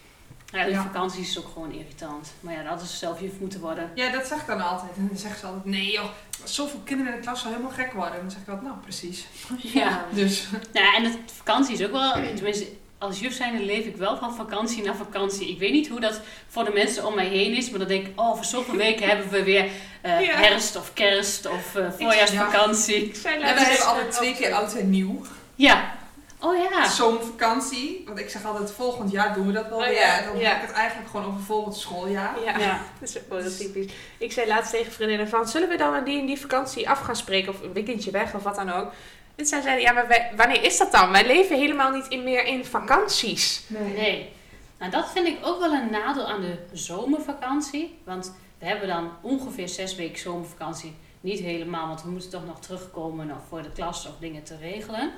Ja 0.52 0.64
die 0.64 0.72
Ja. 0.74 0.82
vakantie 0.82 1.20
is 1.22 1.38
ook 1.38 1.48
gewoon 1.52 1.72
irritant. 1.72 2.32
Maar 2.40 2.54
ja, 2.54 2.62
dat 2.62 2.82
is 2.82 2.98
zelf 2.98 3.20
juf 3.20 3.32
moeten 3.40 3.60
worden. 3.60 3.90
Ja, 3.94 4.10
dat 4.12 4.26
zeg 4.26 4.40
ik 4.40 4.46
dan 4.46 4.60
altijd. 4.60 4.90
En 4.96 5.06
dan 5.08 5.16
zeggen 5.18 5.40
ze 5.40 5.46
altijd, 5.46 5.64
nee 5.64 5.90
joh, 5.92 6.04
zoveel 6.44 6.80
kinderen 6.84 7.12
in 7.12 7.18
de 7.18 7.24
klas 7.26 7.40
zou 7.40 7.52
helemaal 7.54 7.74
gek 7.76 7.92
worden. 7.92 8.14
En 8.14 8.20
dan 8.20 8.30
zeg 8.30 8.40
ik 8.40 8.48
altijd, 8.48 8.66
nou 8.68 8.78
precies. 8.82 9.26
Ja. 9.80 10.04
Dus, 10.10 10.46
Nou, 10.72 10.84
ja, 10.86 10.94
en 10.96 11.04
het, 11.04 11.18
vakantie 11.36 11.74
is 11.74 11.84
ook 11.86 11.92
wel, 11.92 12.12
tenminste, 12.12 12.66
als 12.98 13.20
juf 13.20 13.34
zijnde 13.34 13.64
leef 13.64 13.84
ik 13.84 13.96
wel 13.96 14.16
van 14.16 14.34
vakantie 14.34 14.82
naar 14.84 14.94
vakantie. 14.96 15.48
Ik 15.50 15.58
weet 15.58 15.72
niet 15.72 15.88
hoe 15.88 16.00
dat 16.00 16.20
voor 16.48 16.64
de 16.64 16.70
mensen 16.72 17.06
om 17.06 17.14
mij 17.14 17.26
heen 17.26 17.54
is, 17.56 17.70
maar 17.70 17.78
dan 17.78 17.88
denk 17.88 18.06
ik, 18.06 18.20
oh, 18.20 18.34
voor 18.34 18.44
zoveel 18.44 18.76
weken 18.86 19.08
hebben 19.08 19.28
we 19.30 19.42
weer 19.42 19.68
eh, 20.00 20.20
Ja. 20.20 20.36
herfst 20.36 20.76
of 20.76 20.92
kerst 20.92 21.46
of 21.46 21.74
eh, 21.76 21.86
voorjaarsvakantie. 21.98 23.12
En 23.24 23.40
we 23.40 23.46
hebben 23.46 23.86
altijd 23.86 24.10
twee 24.12 24.34
keer 24.34 24.52
oud 24.52 24.74
en 24.74 24.90
nieuw. 24.90 25.22
Ja. 25.54 26.00
Oh 26.42 26.56
ja. 26.70 26.88
Zomervakantie. 26.88 28.02
Want 28.06 28.18
ik 28.18 28.30
zeg 28.30 28.44
altijd, 28.44 28.70
volgend 28.72 29.10
jaar 29.10 29.34
doen 29.34 29.46
we 29.46 29.52
dat 29.52 29.68
wel 29.68 29.78
Oh 29.78 29.84
weer. 29.84 29.92
ja, 29.94 30.18
En 30.18 30.24
dan 30.24 30.38
ja. 30.38 30.48
heb 30.48 30.62
ik 30.62 30.68
het 30.68 30.76
eigenlijk 30.76 31.10
gewoon 31.10 31.26
over 31.26 31.40
volgend 31.40 31.76
schooljaar. 31.76 32.42
Ja. 32.44 32.58
Ja. 32.58 32.80
Dat 33.00 33.08
is 33.08 33.18
ook 33.18 33.28
wel 33.28 33.38
heel 33.38 33.56
typisch. 33.56 33.92
Ik 34.18 34.32
zei 34.32 34.46
laatst 34.46 34.70
tegen 34.70 34.92
vriendinnen 34.92 35.28
van, 35.28 35.48
zullen 35.48 35.68
we 35.68 35.76
dan 35.76 36.04
die 36.04 36.20
en 36.20 36.26
die 36.26 36.40
vakantie 36.40 36.88
af 36.88 37.00
gaan 37.00 37.16
spreken? 37.16 37.52
Of 37.52 37.60
een 37.62 37.72
weekendje 37.72 38.10
weg 38.10 38.34
of 38.34 38.42
wat 38.42 38.54
dan 38.54 38.70
ook. 38.72 38.92
En 39.36 39.46
zij 39.46 39.60
zeiden, 39.60 39.82
ja, 39.84 39.92
maar 39.92 40.08
wij- 40.08 40.32
wanneer 40.36 40.64
is 40.64 40.78
dat 40.78 40.92
dan? 40.92 41.10
Wij 41.10 41.26
leven 41.26 41.56
helemaal 41.58 41.90
niet 41.90 42.08
in, 42.08 42.22
meer 42.24 42.44
in 42.44 42.64
vakanties. 42.64 43.64
Nee. 43.66 44.32
Nou, 44.78 44.90
dat 44.90 45.10
vind 45.12 45.26
ik 45.26 45.36
ook 45.42 45.60
wel 45.60 45.72
een 45.72 45.90
nadeel 45.90 46.26
aan 46.26 46.40
de 46.40 46.58
zomervakantie. 46.72 47.98
Want 48.04 48.34
we 48.58 48.66
hebben 48.66 48.88
dan 48.88 49.10
ongeveer 49.20 49.68
zes 49.68 49.94
weken 49.94 50.18
zomervakantie. 50.18 50.94
Niet 51.20 51.38
helemaal, 51.40 51.86
want 51.86 52.02
we 52.02 52.10
moeten 52.10 52.30
toch 52.30 52.46
nog 52.46 52.60
terugkomen 52.60 53.26
nog 53.26 53.38
voor 53.48 53.62
de 53.62 53.70
klas 53.72 54.06
of 54.06 54.12
dingen 54.20 54.42
te 54.42 54.56
regelen. 54.56 55.12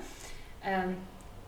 Ehm, 0.61 0.89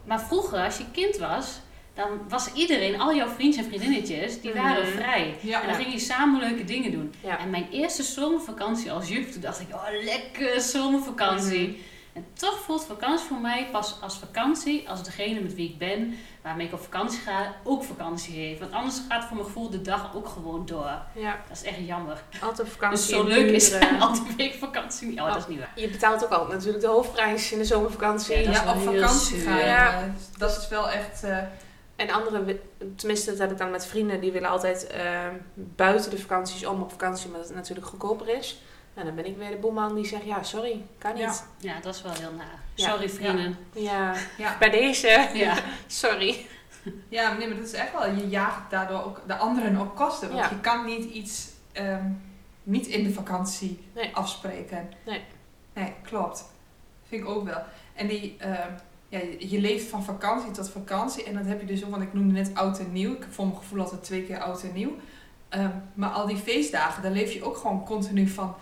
maar 0.08 0.22
vroeger, 0.22 0.60
als 0.64 0.78
je 0.78 0.84
kind 0.92 1.18
was, 1.18 1.60
dan 1.94 2.08
was 2.30 2.54
iedereen, 2.54 3.00
al 3.00 3.16
jouw 3.16 3.28
vriendjes 3.28 3.64
en 3.64 3.70
vriendinnetjes, 3.72 4.42
die 4.42 4.54
waren 4.54 4.88
Mhm. 4.88 4.96
vrij. 4.98 5.36
Ja. 5.42 5.62
En 5.62 5.68
dan 5.68 5.76
ging 5.76 5.92
je 5.94 6.00
samen 6.00 6.40
leuke 6.40 6.64
dingen 6.64 6.92
doen. 6.92 7.14
Ja. 7.24 7.40
En 7.40 7.50
mijn 7.50 7.68
eerste 7.72 8.04
zomervakantie 8.04 8.92
als 8.92 9.08
juf, 9.08 9.32
toen 9.32 9.42
dacht 9.42 9.60
ik, 9.60 9.68
oh 9.74 9.84
lekker 10.04 10.62
zomervakantie. 10.62 11.68
Mhm. 11.68 11.78
En 12.18 12.26
toch 12.34 12.60
voelt 12.60 12.84
vakantie 12.86 13.28
voor 13.28 13.38
mij 13.40 13.68
pas 13.72 13.96
als 14.02 14.18
vakantie 14.18 14.90
als 14.90 15.04
degene 15.04 15.40
met 15.40 15.54
wie 15.56 15.70
ik 15.70 15.78
ben, 15.78 16.18
waarmee 16.42 16.68
ik 16.68 16.74
op 16.74 16.80
vakantie 16.82 17.20
ga, 17.20 17.54
ook 17.64 17.84
vakantie 17.84 18.34
heeft. 18.40 18.60
Want 18.60 18.72
anders 18.72 19.02
gaat 19.10 19.24
voor 19.26 19.36
mijn 19.36 19.48
gevoel 19.48 19.70
de 19.70 19.82
dag 19.82 20.16
ook 20.16 20.28
gewoon 20.28 20.66
door. 20.66 20.92
Ja, 21.14 21.40
Dat 21.48 21.58
is 21.58 21.64
echt 21.64 21.78
jammer. 21.86 22.22
altijd 22.42 22.70
vakantie. 22.70 22.98
Dus 23.08 23.16
zo 23.16 23.24
leuk 23.24 23.52
is 23.52 23.70
buren. 23.70 24.00
al 24.00 24.14
die 24.14 24.34
week 24.38 24.54
vakantie 24.54 25.08
niet. 25.08 25.20
Oh, 25.20 25.28
dat 25.28 25.38
is 25.38 25.48
niet 25.48 25.60
waar. 25.60 25.72
Je 25.76 25.88
betaalt 25.90 26.24
ook 26.24 26.32
altijd 26.32 26.52
natuurlijk 26.52 26.84
de 26.84 26.90
hoofdprijs 26.90 27.52
in 27.52 27.58
de 27.58 27.66
zomervakantie. 27.66 28.38
Ja, 28.52 28.74
op 28.74 28.82
vakantie 28.82 29.40
gaan. 29.40 29.58
Ja. 29.58 29.92
eh, 29.94 30.04
Dat 30.38 30.58
is 30.58 30.68
wel 30.68 30.90
echt... 30.90 31.24
eh, 31.24 31.38
En 31.96 32.10
andere, 32.10 32.60
tenminste 32.96 33.30
dat 33.30 33.40
heb 33.40 33.52
ik 33.52 33.58
dan 33.58 33.72
met 33.72 33.86
vrienden, 33.86 34.20
die 34.22 34.32
willen 34.32 34.50
altijd 34.50 34.88
eh, 34.88 35.02
buiten 35.54 36.12
de 36.12 36.18
vakanties 36.20 36.66
om 36.66 36.82
op 36.82 36.92
vakantie, 36.92 37.28
omdat 37.28 37.48
het 37.48 37.56
natuurlijk 37.56 37.88
goedkoper 37.88 38.28
is. 38.38 38.62
Nou, 38.98 39.10
dan 39.10 39.16
ben 39.16 39.26
ik 39.26 39.38
weer 39.38 39.50
de 39.50 39.58
boeman 39.58 39.96
die 39.96 40.06
zegt, 40.06 40.24
ja, 40.24 40.44
sorry, 40.44 40.82
kan 40.98 41.14
niet. 41.14 41.46
Ja, 41.58 41.80
dat 41.80 41.96
is 41.96 42.02
wel 42.02 42.12
heel 42.12 42.32
naar. 42.38 42.60
Ja. 42.74 42.90
Sorry 42.90 43.10
vrienden. 43.10 43.58
Ja, 43.74 44.14
ja. 44.38 44.56
bij 44.60 44.70
deze, 44.70 45.30
Ja. 45.34 45.56
sorry. 45.88 46.46
ja, 47.10 47.34
nee, 47.38 47.48
maar 47.48 47.58
dat 47.58 47.66
is 47.66 47.74
echt 47.74 47.92
wel... 47.92 48.12
Je 48.12 48.28
jaagt 48.30 48.70
daardoor 48.70 49.04
ook 49.04 49.22
de 49.28 49.36
anderen 49.38 49.80
op 49.82 49.96
kosten. 49.96 50.34
Want 50.34 50.50
je 50.50 50.60
kan 50.60 50.86
niet 50.86 51.04
iets 51.12 51.48
ehm, 51.72 52.06
niet 52.64 52.88
in 52.88 53.04
de 53.04 53.14
vakantie 53.14 53.80
Nee. 53.96 54.16
afspreken. 54.16 54.90
Nee. 55.06 55.22
Nee, 55.74 55.94
klopt. 56.04 56.46
Vind 57.08 57.24
ik 57.24 57.30
ook 57.30 57.46
wel. 57.46 57.62
En 57.94 58.08
die... 58.08 58.36
ehm, 58.40 58.72
ja, 59.10 59.20
je- 59.20 59.50
je 59.50 59.60
leeft 59.62 59.88
van 59.90 60.04
vakantie 60.04 60.52
tot 60.52 60.70
vakantie. 60.70 61.24
En 61.24 61.34
dat 61.34 61.46
heb 61.46 61.60
je 61.60 61.66
dus 61.66 61.84
ook, 61.86 61.90
want 61.92 62.04
ik 62.04 62.14
noemde 62.14 62.34
net 62.34 62.52
oud 62.54 62.80
en 62.80 62.92
nieuw. 62.92 63.12
Ik 63.14 63.20
heb 63.20 63.34
voor 63.34 63.46
mijn 63.46 63.58
gevoel 63.58 63.80
altijd 63.80 64.04
twee 64.04 64.24
keer 64.24 64.40
oud 64.40 64.64
en 64.64 64.74
nieuw. 64.74 64.92
Ehm, 65.50 65.70
maar 65.94 66.10
al 66.10 66.28
die 66.28 66.38
feestdagen, 66.38 67.04
daar 67.04 67.12
leef 67.12 67.34
je 67.34 67.44
ook 67.44 67.58
gewoon 67.58 67.86
continu 67.86 68.28
van 68.28 68.56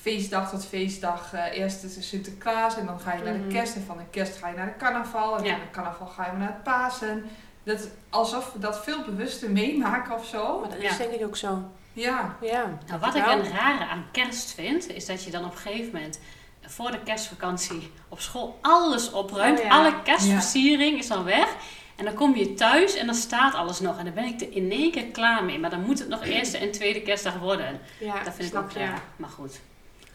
feestdag 0.00 0.50
tot 0.50 0.66
feestdag. 0.66 1.32
Eh, 1.32 1.58
eerst 1.58 1.82
is 1.84 1.96
er 1.96 2.02
Sinterklaas 2.02 2.76
en 2.76 2.86
dan 2.86 3.00
ga 3.00 3.12
je 3.14 3.22
naar 3.22 3.32
de 3.32 3.38
Mhm. 3.38 3.48
kerst. 3.52 3.74
En 3.76 3.84
van 3.86 3.96
de 3.96 4.02
kerst 4.10 4.36
ga 4.36 4.48
je 4.48 4.56
naar 4.56 4.66
de 4.66 4.76
carnaval. 4.78 5.36
En 5.38 5.44
Ja. 5.44 5.50
van 5.50 5.60
de 5.60 5.70
carnaval 5.70 6.06
ga 6.06 6.26
je 6.32 6.36
naar 6.36 6.48
het 6.48 6.62
Pasen. 6.62 7.24
Dat, 7.62 7.78
is 7.80 7.86
alsof 8.10 8.52
we 8.52 8.58
dat 8.58 8.84
veel 8.84 9.02
bewuster 9.04 9.50
meemaken 9.50 10.14
of 10.14 10.26
zo. 10.26 10.60
Maar 10.60 10.70
dat 10.70 10.82
Ja. 10.82 10.90
is 10.90 10.96
denk 10.96 11.12
ik 11.12 11.24
ook 11.24 11.36
zo. 11.36 11.62
Ja, 11.92 12.36
Ja. 12.40 12.78
Nou, 12.86 13.00
wat 13.00 13.14
ik 13.14 13.26
een 13.26 13.48
rare 13.52 13.86
aan 13.86 14.04
kerst 14.12 14.52
vind, 14.54 14.88
is 14.88 15.06
dat 15.06 15.24
je 15.24 15.30
dan 15.30 15.44
op 15.44 15.52
een 15.52 15.58
gegeven 15.58 15.92
moment 15.92 16.20
voor 16.66 16.90
de 16.90 17.00
kerstvakantie 17.04 17.90
op 18.08 18.20
school 18.20 18.58
alles 18.62 19.10
opruimt. 19.12 19.58
Oh 19.58 19.64
ja. 19.64 19.70
Alle 19.70 20.02
kerstversiering 20.02 20.98
is 20.98 21.06
dan 21.06 21.24
weg. 21.24 21.54
En 21.96 22.04
dan 22.04 22.14
kom 22.14 22.36
je 22.36 22.54
thuis 22.54 22.94
en 22.96 23.06
dan 23.06 23.14
staat 23.14 23.54
alles 23.54 23.80
nog. 23.80 23.98
En 23.98 24.04
dan 24.04 24.14
ben 24.14 24.24
ik 24.24 24.40
er 24.40 24.52
in 24.52 24.70
één 24.70 24.90
keer 24.92 25.04
klaar 25.04 25.44
mee. 25.44 25.58
Maar 25.58 25.70
dan 25.70 25.82
moet 25.84 25.98
het 25.98 26.08
nog 26.08 26.24
eerste 26.36 26.58
en 26.58 26.70
tweede 26.72 27.02
kerstdag 27.02 27.38
worden. 27.38 27.80
Ja, 28.00 28.12
dat 28.14 28.22
vind 28.34 28.38
ik 28.38 28.44
snap 28.48 28.64
ook 28.64 28.70
je. 28.70 28.78
raar. 28.78 29.00
Maar 29.16 29.30
goed. 29.30 29.60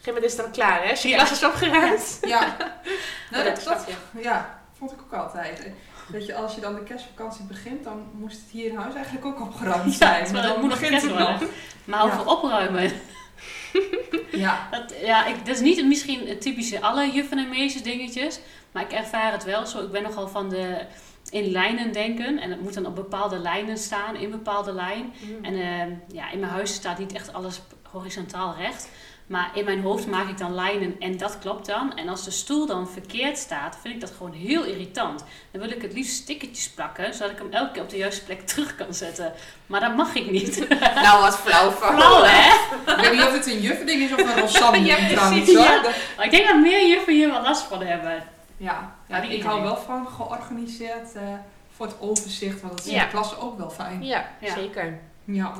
Gegeven 0.02 0.14
moment 0.14 0.24
is 0.24 0.32
het 0.32 0.42
dan 0.42 0.52
klaar, 0.52 0.82
hè? 0.84 0.90
Als 0.90 1.02
je 1.02 1.08
Ja. 1.08 1.30
is 1.30 1.44
opgeruimd. 1.44 2.18
ja. 2.22 2.56
Nou, 3.30 3.44
Ja, 3.44 3.50
dat, 3.50 3.62
snap 3.62 3.86
dat, 3.86 4.22
ja, 4.22 4.60
vond 4.78 4.92
ik 4.92 4.98
ook 5.02 5.12
altijd. 5.20 5.70
Dat 6.08 6.26
je 6.26 6.34
als 6.34 6.54
je 6.54 6.60
dan 6.60 6.74
de 6.74 6.82
kerstvakantie 6.82 7.44
begint, 7.44 7.84
dan 7.84 8.10
moest 8.12 8.36
het 8.40 8.50
hier 8.50 8.70
in 8.70 8.76
huis 8.76 8.94
eigenlijk 8.94 9.24
ook 9.26 9.40
opgeruimd 9.40 9.84
Ja, 9.84 10.06
zijn. 10.06 10.24
terwijl 10.24 10.44
maar 10.44 10.52
dan 10.52 10.68
moet 10.68 11.02
het 11.02 11.18
nog. 11.18 11.42
Maar 11.84 12.04
over 12.04 12.26
opruimen. 12.26 12.92
Ja, 14.32 14.68
Dat, 14.70 14.94
ja, 15.02 15.26
ik, 15.26 15.36
dat 15.46 15.54
is 15.54 15.60
niet 15.60 15.86
misschien 15.86 16.28
het 16.28 16.40
typische 16.40 16.80
alle 16.80 17.10
juffen 17.10 17.38
en 17.38 17.48
meisjes 17.48 17.82
dingetjes. 17.82 18.40
Maar 18.72 18.82
ik 18.82 18.92
ervaar 18.92 19.32
het 19.32 19.44
wel 19.44 19.66
zo. 19.66 19.82
Ik 19.84 19.90
ben 19.90 20.02
nogal 20.02 20.28
van 20.28 20.48
de 20.48 20.80
in 21.30 21.50
lijnen 21.50 21.92
denken. 21.92 22.38
En 22.38 22.50
het 22.50 22.60
moet 22.60 22.74
dan 22.74 22.86
op 22.86 22.94
bepaalde 22.94 23.38
lijnen 23.38 23.78
staan, 23.78 24.16
in 24.16 24.30
bepaalde 24.30 24.72
lijn. 24.72 25.12
En 25.42 25.54
ehm, 25.54 25.90
ja, 26.12 26.30
in 26.30 26.40
mijn 26.40 26.52
huis 26.52 26.74
staat 26.74 26.98
niet 26.98 27.12
echt 27.12 27.32
alles 27.32 27.60
horizontaal 27.90 28.54
recht. 28.58 28.88
Maar 29.32 29.50
in 29.54 29.64
mijn 29.64 29.82
hoofd 29.82 30.06
maak 30.06 30.28
ik 30.28 30.38
dan 30.38 30.54
lijnen 30.54 30.96
en 30.98 31.16
dat 31.16 31.38
klopt 31.38 31.66
dan. 31.66 31.96
En 31.96 32.08
als 32.08 32.24
de 32.24 32.30
stoel 32.30 32.66
dan 32.66 32.88
verkeerd 32.88 33.38
staat, 33.38 33.78
vind 33.82 33.94
ik 33.94 34.00
dat 34.00 34.12
gewoon 34.16 34.32
heel 34.32 34.64
irritant. 34.64 35.24
Dan 35.50 35.60
wil 35.60 35.70
ik 35.70 35.82
het 35.82 35.92
liefst 35.92 36.14
stickertjes 36.14 36.70
plakken, 36.70 37.14
zodat 37.14 37.30
ik 37.30 37.38
hem 37.38 37.50
elke 37.52 37.72
keer 37.72 37.82
op 37.82 37.88
de 37.90 37.96
juiste 37.96 38.24
plek 38.24 38.40
terug 38.46 38.76
kan 38.76 38.94
zetten. 38.94 39.32
Maar 39.66 39.80
dat 39.80 39.96
mag 39.96 40.14
ik 40.14 40.30
niet. 40.30 40.68
Nou, 41.04 41.20
wat 41.20 41.38
flauw 41.38 41.70
van. 41.70 41.94
Flauw 41.94 42.22
hè? 42.24 42.50
ik 42.92 43.00
weet 43.00 43.12
niet 43.12 43.22
of 43.22 43.32
het 43.32 43.46
een 43.46 43.60
juffending 43.60 44.02
is 44.02 44.12
of 44.12 44.18
een 44.18 44.40
Rosanne 44.40 44.82
Ja, 44.90 44.96
trouwens. 45.08 45.36
precies, 45.42 45.54
hoor. 45.56 45.64
ja. 45.64 45.82
Dat- 45.82 45.96
Maar 46.16 46.24
ik 46.24 46.30
denk 46.30 46.46
dat 46.46 46.60
meer 46.60 46.88
juffen 46.88 47.12
hier 47.14 47.30
wel 47.30 47.42
last 47.42 47.62
van 47.62 47.82
hebben. 47.82 48.22
Ja, 48.56 48.94
ja 49.08 49.20
ik 49.20 49.42
hou 49.42 49.62
wel 49.62 49.76
van 49.76 50.06
georganiseerd 50.16 51.14
eh, 51.14 51.22
voor 51.76 51.86
het 51.86 51.96
overzicht, 52.00 52.60
want 52.60 52.76
dat 52.76 52.86
is 52.86 52.92
Ja. 52.92 52.98
in 52.98 53.04
de 53.04 53.10
klas 53.12 53.38
ook 53.38 53.58
wel 53.58 53.70
fijn. 53.70 54.04
Ja, 54.04 54.28
Ja. 54.40 54.54
zeker. 54.54 54.98
Ja, 55.24 55.52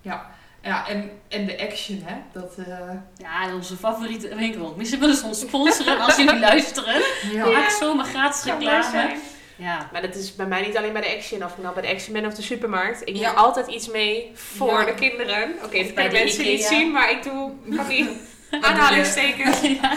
Ja. 0.00 0.30
Ja 0.62 0.88
en, 0.88 1.10
en 1.28 1.46
de 1.46 1.58
action, 1.60 2.02
hè. 2.04 2.14
Dat, 2.32 2.54
eh, 2.58 2.90
Ja, 3.16 3.54
onze 3.54 3.76
favoriete 3.76 4.34
winkel. 4.34 4.74
Misschien 4.76 5.00
willen 5.00 5.16
ze 5.16 5.24
ons 5.26 5.40
sponsoren 5.40 6.00
als 6.00 6.16
jullie 6.16 6.38
luisteren. 6.50 7.02
ja. 7.32 7.46
Maak 7.46 7.70
zomaar 7.70 8.04
gratis 8.06 8.42
reclame. 8.44 8.90
zijn. 8.90 9.18
Ja. 9.56 9.88
Maar 9.92 10.02
dat 10.02 10.14
is 10.14 10.34
bij 10.34 10.46
mij 10.46 10.66
niet 10.66 10.76
alleen 10.76 10.92
bij 10.92 11.02
de 11.02 11.14
Action, 11.16 11.44
of 11.44 11.52
ik 11.56 11.62
nou 11.62 11.74
bij 11.74 11.82
de 11.82 11.88
Action 11.88 12.12
ben 12.12 12.26
of 12.26 12.34
de 12.34 12.42
supermarkt. 12.42 13.08
Ik 13.08 13.16
Ja. 13.16 13.28
neem 13.28 13.38
altijd 13.38 13.66
iets 13.66 13.88
mee 13.88 14.30
voor 14.34 14.78
Ja. 14.80 14.84
de 14.84 14.94
kinderen. 14.94 15.54
Oké, 15.64 15.82
dat 15.82 15.92
kunnen 15.94 16.12
mensen 16.12 16.44
niet 16.44 16.64
zien, 16.64 16.90
maar 16.90 17.10
ik 17.10 17.22
doe 17.22 17.52
van 17.76 17.86
die 17.88 18.20
aanhalingstekens. 18.60 19.60
ja. 19.80 19.96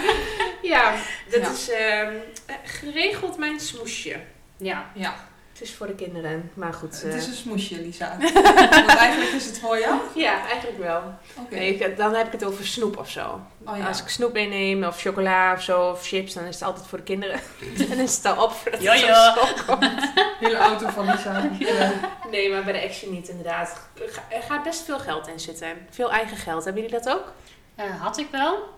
Ja, 0.61 0.93
dat 1.29 1.41
Ja. 1.41 1.49
is 1.49 1.69
ehm, 1.69 2.13
eh, 2.45 2.55
geregeld 2.63 3.37
mijn 3.37 3.59
smoesje. 3.59 4.15
Ja. 4.57 4.85
ja. 4.93 5.15
Het 5.57 5.63
is 5.63 5.73
voor 5.73 5.87
de 5.87 5.95
kinderen, 5.95 6.51
maar 6.53 6.73
goed. 6.73 7.01
Het 7.01 7.11
eh, 7.11 7.15
is 7.17 7.27
een 7.27 7.33
smoesje, 7.33 7.81
Lisa. 7.81 8.17
want 8.71 8.87
eigenlijk 8.95 9.31
is 9.31 9.45
het 9.45 9.59
voor 9.59 9.79
jou. 9.79 9.99
Ja, 10.15 10.45
eigenlijk 10.47 10.77
wel. 10.77 11.01
Oké. 11.39 11.55
Nee, 11.55 11.75
ik- 11.75 11.97
dan 11.97 12.13
heb 12.13 12.25
ik 12.25 12.31
het 12.31 12.45
over 12.45 12.65
snoep 12.67 12.97
of 12.97 13.09
zo. 13.09 13.41
Oh, 13.65 13.77
ja. 13.77 13.87
Als 13.87 14.01
ik 14.01 14.07
snoep 14.07 14.33
meeneem, 14.33 14.83
of 14.83 15.01
chocola 15.01 15.53
of 15.53 15.61
zo, 15.61 15.89
of 15.89 16.07
chips, 16.07 16.33
dan 16.33 16.43
is 16.45 16.53
het 16.55 16.63
altijd 16.63 16.87
voor 16.87 16.97
de 16.97 17.03
kinderen. 17.03 17.39
en 17.79 17.87
dan 17.89 17.97
is 17.97 18.15
het 18.15 18.25
al 18.25 18.43
op 18.43 18.51
voordat 18.51 18.81
het 18.81 19.65
komt. 19.65 20.11
Hele 20.39 20.55
auto 20.57 20.87
van 20.89 21.05
Lisa. 21.11 21.49
Ja. 21.59 21.91
Nee, 22.31 22.51
maar 22.51 22.63
bij 22.63 22.73
de 22.73 22.81
Action 22.87 23.11
niet 23.11 23.27
inderdaad. 23.27 23.81
Er 24.01 24.09
ga- 24.13 24.39
gaat 24.41 24.63
best 24.63 24.81
veel 24.81 24.99
geld 24.99 25.27
in 25.27 25.39
zitten. 25.39 25.67
Veel 25.89 26.11
eigen 26.11 26.37
geld. 26.37 26.63
Hebben 26.65 26.81
jullie 26.83 26.99
dat 27.03 27.13
ook? 27.13 27.31
Eh, 27.75 27.85
had 28.01 28.17
ik 28.17 28.27
wel. 28.31 28.73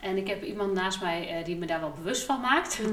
En 0.00 0.16
ik 0.16 0.28
heb 0.28 0.42
iemand 0.42 0.72
naast 0.72 1.00
mij 1.00 1.28
eh, 1.28 1.44
die 1.44 1.56
me 1.56 1.66
daar 1.66 1.80
wel 1.80 1.92
bewust 2.02 2.24
van 2.24 2.40
maakt 2.40 2.78
Mm. 2.78 2.92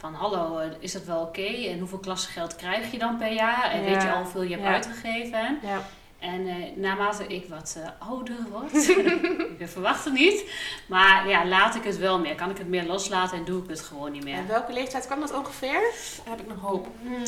Van 0.00 0.14
hallo, 0.14 0.58
eh, 0.58 0.66
is 0.78 0.92
dat 0.92 1.04
wel 1.04 1.20
oké? 1.20 1.46
En 1.68 1.78
hoeveel 1.78 1.98
klassengeld 1.98 2.56
krijg 2.56 2.90
je 2.90 2.98
dan 2.98 3.16
per 3.16 3.32
jaar? 3.32 3.70
En 3.70 3.84
weet 3.84 4.02
je 4.02 4.12
al 4.12 4.22
hoeveel 4.22 4.42
je 4.42 4.50
hebt 4.50 4.62
Ja. 4.62 4.72
uitgegeven? 4.72 5.58
Ja. 5.62 5.82
En 6.18 6.46
eh, 6.46 6.54
naarmate 6.76 7.26
ik 7.26 7.46
wat 7.48 7.76
eh, 7.82 8.08
ouder 8.08 8.36
word, 8.50 8.88
ik 9.58 9.68
verwacht 9.68 10.04
het 10.04 10.12
niet. 10.12 10.44
Maar 10.86 11.28
ja, 11.28 11.46
laat 11.46 11.74
ik 11.74 11.84
het 11.84 11.98
wel 11.98 12.18
meer. 12.18 12.34
Kan 12.34 12.50
ik 12.50 12.58
het 12.58 12.68
meer 12.68 12.84
loslaten 12.86 13.38
en 13.38 13.44
doe 13.44 13.62
ik 13.62 13.68
het 13.70 13.80
gewoon 13.80 14.12
niet 14.12 14.24
meer. 14.24 14.34
En 14.34 14.46
welke 14.48 14.72
leeftijd 14.72 15.06
kan 15.06 15.20
dat 15.20 15.34
ongeveer? 15.34 15.80
Heb 16.28 16.40
ik 16.40 16.46
nog 16.48 16.60
hoop. 16.60 16.86
Mm, 17.02 17.24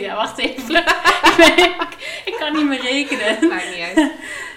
ja, 0.00 0.14
wacht 0.14 0.38
even. 0.38 0.76
ik, 2.30 2.34
kan 2.38 2.52
niet 2.52 2.66
meer 2.66 2.80
rekenen. 2.80 3.48
Maakt 3.48 3.70
niet 3.76 3.84
uit. 3.96 4.12